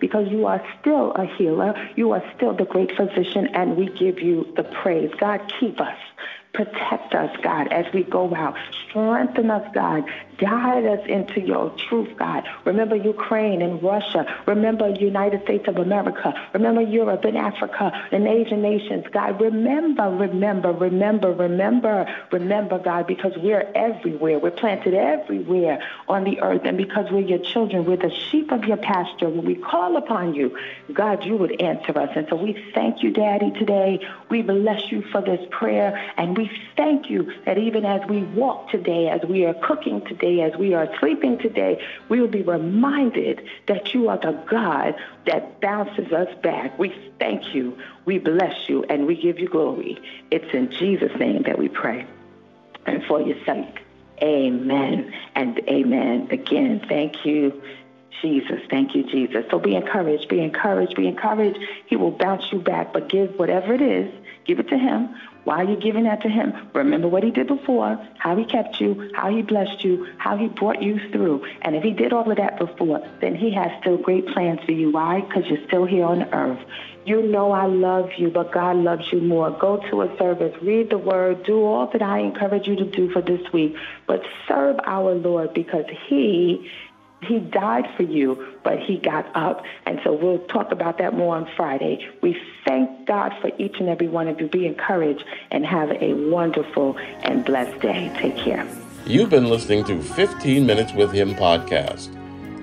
because 0.00 0.28
you 0.28 0.46
are 0.46 0.62
still 0.80 1.12
a 1.12 1.26
healer. 1.36 1.74
You 1.96 2.12
are 2.12 2.22
still 2.36 2.54
the 2.54 2.64
great 2.64 2.90
physician, 2.96 3.48
and 3.54 3.76
we 3.76 3.86
give 3.86 4.20
you 4.20 4.46
the 4.56 4.64
praise. 4.64 5.12
God, 5.18 5.40
keep 5.58 5.80
us. 5.80 5.98
Protect 6.58 7.14
us, 7.14 7.30
God, 7.40 7.68
as 7.72 7.86
we 7.94 8.02
go 8.02 8.34
out. 8.34 8.56
Strengthen 8.88 9.48
us, 9.48 9.70
God. 9.72 10.02
Guide 10.38 10.86
us 10.86 11.06
into 11.06 11.40
your 11.40 11.70
truth, 11.88 12.16
God. 12.16 12.48
Remember 12.64 12.96
Ukraine 12.96 13.62
and 13.62 13.80
Russia. 13.80 14.26
Remember 14.46 14.88
United 14.88 15.42
States 15.42 15.68
of 15.68 15.76
America. 15.76 16.32
Remember 16.52 16.80
Europe 16.80 17.24
and 17.24 17.36
Africa 17.36 17.92
and 18.10 18.26
Asian 18.26 18.62
nations, 18.62 19.04
God. 19.12 19.40
Remember, 19.40 20.10
remember, 20.10 20.72
remember, 20.72 21.32
remember, 21.32 22.06
remember, 22.32 22.78
God, 22.78 23.06
because 23.06 23.32
we're 23.36 23.70
everywhere. 23.76 24.40
We're 24.40 24.50
planted 24.50 24.94
everywhere 24.94 25.82
on 26.08 26.24
the 26.24 26.40
earth. 26.40 26.62
And 26.64 26.76
because 26.76 27.10
we're 27.10 27.20
your 27.20 27.40
children, 27.40 27.84
we're 27.84 27.96
the 27.96 28.14
sheep 28.30 28.50
of 28.50 28.64
your 28.64 28.78
pasture. 28.78 29.28
When 29.28 29.44
we 29.44 29.54
call 29.54 29.96
upon 29.96 30.34
you, 30.34 30.56
God, 30.92 31.24
you 31.24 31.36
would 31.36 31.60
answer 31.60 31.96
us. 31.98 32.10
And 32.16 32.26
so 32.28 32.36
we 32.36 32.64
thank 32.74 33.02
you, 33.02 33.12
Daddy, 33.12 33.52
today. 33.52 34.00
We 34.28 34.42
bless 34.42 34.90
you 34.90 35.02
for 35.10 35.20
this 35.20 35.44
prayer. 35.50 36.12
And 36.16 36.36
we 36.36 36.47
thank 36.76 37.10
you 37.10 37.32
that 37.44 37.58
even 37.58 37.84
as 37.84 38.06
we 38.08 38.22
walk 38.22 38.70
today, 38.70 39.08
as 39.08 39.22
we 39.28 39.44
are 39.44 39.54
cooking 39.54 40.04
today, 40.04 40.40
as 40.42 40.56
we 40.56 40.74
are 40.74 40.88
sleeping 40.98 41.38
today, 41.38 41.84
we 42.08 42.20
will 42.20 42.28
be 42.28 42.42
reminded 42.42 43.48
that 43.66 43.94
you 43.94 44.08
are 44.08 44.18
the 44.18 44.32
God 44.48 44.94
that 45.26 45.60
bounces 45.60 46.12
us 46.12 46.28
back. 46.42 46.78
We 46.78 46.94
thank 47.18 47.54
you, 47.54 47.78
we 48.04 48.18
bless 48.18 48.68
you, 48.68 48.84
and 48.84 49.06
we 49.06 49.20
give 49.20 49.38
you 49.38 49.48
glory. 49.48 49.98
It's 50.30 50.52
in 50.54 50.70
Jesus' 50.70 51.16
name 51.18 51.42
that 51.42 51.58
we 51.58 51.68
pray. 51.68 52.06
And 52.86 53.04
for 53.04 53.20
your 53.20 53.36
sake, 53.44 53.80
amen 54.22 55.14
and 55.34 55.58
amen. 55.68 56.28
Again, 56.30 56.84
thank 56.88 57.24
you. 57.24 57.62
Jesus. 58.22 58.60
Thank 58.68 58.94
you, 58.94 59.04
Jesus. 59.04 59.44
So 59.50 59.58
be 59.58 59.76
encouraged, 59.76 60.28
be 60.28 60.40
encouraged, 60.40 60.96
be 60.96 61.06
encouraged. 61.06 61.58
He 61.86 61.96
will 61.96 62.10
bounce 62.10 62.50
you 62.50 62.58
back, 62.58 62.92
but 62.92 63.08
give 63.08 63.38
whatever 63.38 63.74
it 63.74 63.80
is, 63.80 64.12
give 64.48 64.58
it 64.58 64.68
to 64.68 64.78
Him. 64.78 65.14
Why 65.44 65.58
are 65.58 65.64
you're 65.64 65.80
giving 65.80 66.04
that 66.04 66.22
to 66.22 66.28
Him, 66.28 66.52
remember 66.74 67.06
what 67.06 67.22
He 67.22 67.30
did 67.30 67.46
before, 67.46 68.04
how 68.18 68.36
He 68.36 68.44
kept 68.44 68.80
you, 68.80 69.10
how 69.14 69.30
He 69.30 69.42
blessed 69.42 69.84
you, 69.84 70.06
how 70.16 70.36
He 70.36 70.48
brought 70.48 70.82
you 70.82 70.98
through. 71.10 71.44
And 71.62 71.76
if 71.76 71.82
He 71.82 71.92
did 71.92 72.12
all 72.12 72.28
of 72.30 72.36
that 72.38 72.58
before, 72.58 73.06
then 73.20 73.34
He 73.34 73.52
has 73.54 73.70
still 73.80 73.98
great 73.98 74.26
plans 74.28 74.60
for 74.64 74.72
you. 74.72 74.90
Why? 74.90 75.20
Because 75.20 75.44
you're 75.46 75.64
still 75.66 75.84
here 75.84 76.04
on 76.04 76.22
earth. 76.34 76.58
You 77.04 77.22
know 77.22 77.52
I 77.52 77.66
love 77.66 78.10
you, 78.18 78.28
but 78.28 78.52
God 78.52 78.76
loves 78.76 79.10
you 79.12 79.20
more. 79.20 79.50
Go 79.50 79.78
to 79.90 80.02
a 80.02 80.18
service, 80.18 80.54
read 80.60 80.90
the 80.90 80.98
word, 80.98 81.44
do 81.44 81.64
all 81.64 81.86
that 81.92 82.02
I 82.02 82.18
encourage 82.18 82.66
you 82.66 82.76
to 82.76 82.84
do 82.84 83.10
for 83.10 83.22
this 83.22 83.40
week, 83.52 83.74
but 84.06 84.22
serve 84.46 84.76
our 84.84 85.14
Lord 85.14 85.54
because 85.54 85.86
He 86.08 86.70
he 87.22 87.40
died 87.40 87.88
for 87.96 88.04
you, 88.04 88.46
but 88.62 88.78
he 88.78 88.96
got 88.98 89.26
up. 89.34 89.64
And 89.86 90.00
so 90.04 90.12
we'll 90.12 90.38
talk 90.46 90.70
about 90.70 90.98
that 90.98 91.14
more 91.14 91.36
on 91.36 91.48
Friday. 91.56 92.08
We 92.22 92.40
thank 92.64 93.06
God 93.06 93.34
for 93.40 93.50
each 93.58 93.76
and 93.80 93.88
every 93.88 94.08
one 94.08 94.28
of 94.28 94.40
you. 94.40 94.48
Be 94.48 94.66
encouraged 94.66 95.24
and 95.50 95.66
have 95.66 95.90
a 95.90 96.14
wonderful 96.14 96.96
and 97.22 97.44
blessed 97.44 97.80
day. 97.80 98.12
Take 98.18 98.36
care. 98.36 98.66
You've 99.04 99.30
been 99.30 99.46
listening 99.46 99.84
to 99.84 100.00
15 100.00 100.64
Minutes 100.64 100.92
with 100.92 101.12
Him 101.12 101.34
podcast. 101.34 102.14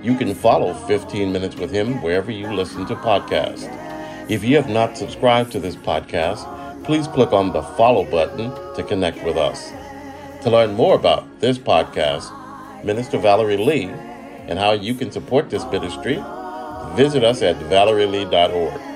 You 0.03 0.15
can 0.15 0.33
follow 0.33 0.73
15 0.73 1.33
Minutes 1.33 1.55
with 1.55 1.71
Him 1.71 2.01
wherever 2.01 2.31
you 2.31 2.51
listen 2.53 2.85
to 2.85 2.95
podcasts. 2.95 3.69
If 4.29 4.43
you 4.43 4.55
have 4.55 4.69
not 4.69 4.97
subscribed 4.97 5.51
to 5.51 5.59
this 5.59 5.75
podcast, 5.75 6.83
please 6.85 7.07
click 7.07 7.33
on 7.33 7.51
the 7.51 7.61
follow 7.61 8.09
button 8.09 8.51
to 8.75 8.83
connect 8.83 9.23
with 9.23 9.37
us. 9.37 9.71
To 10.43 10.49
learn 10.51 10.75
more 10.75 10.95
about 10.95 11.41
this 11.41 11.57
podcast, 11.57 12.31
Minister 12.85 13.17
Valerie 13.17 13.57
Lee 13.57 13.91
and 14.47 14.59
how 14.59 14.71
you 14.71 14.93
can 14.93 15.11
support 15.11 15.49
this 15.49 15.65
ministry, 15.65 16.23
visit 16.95 17.23
us 17.23 17.41
at 17.41 17.55
valerielee.org. 17.57 18.94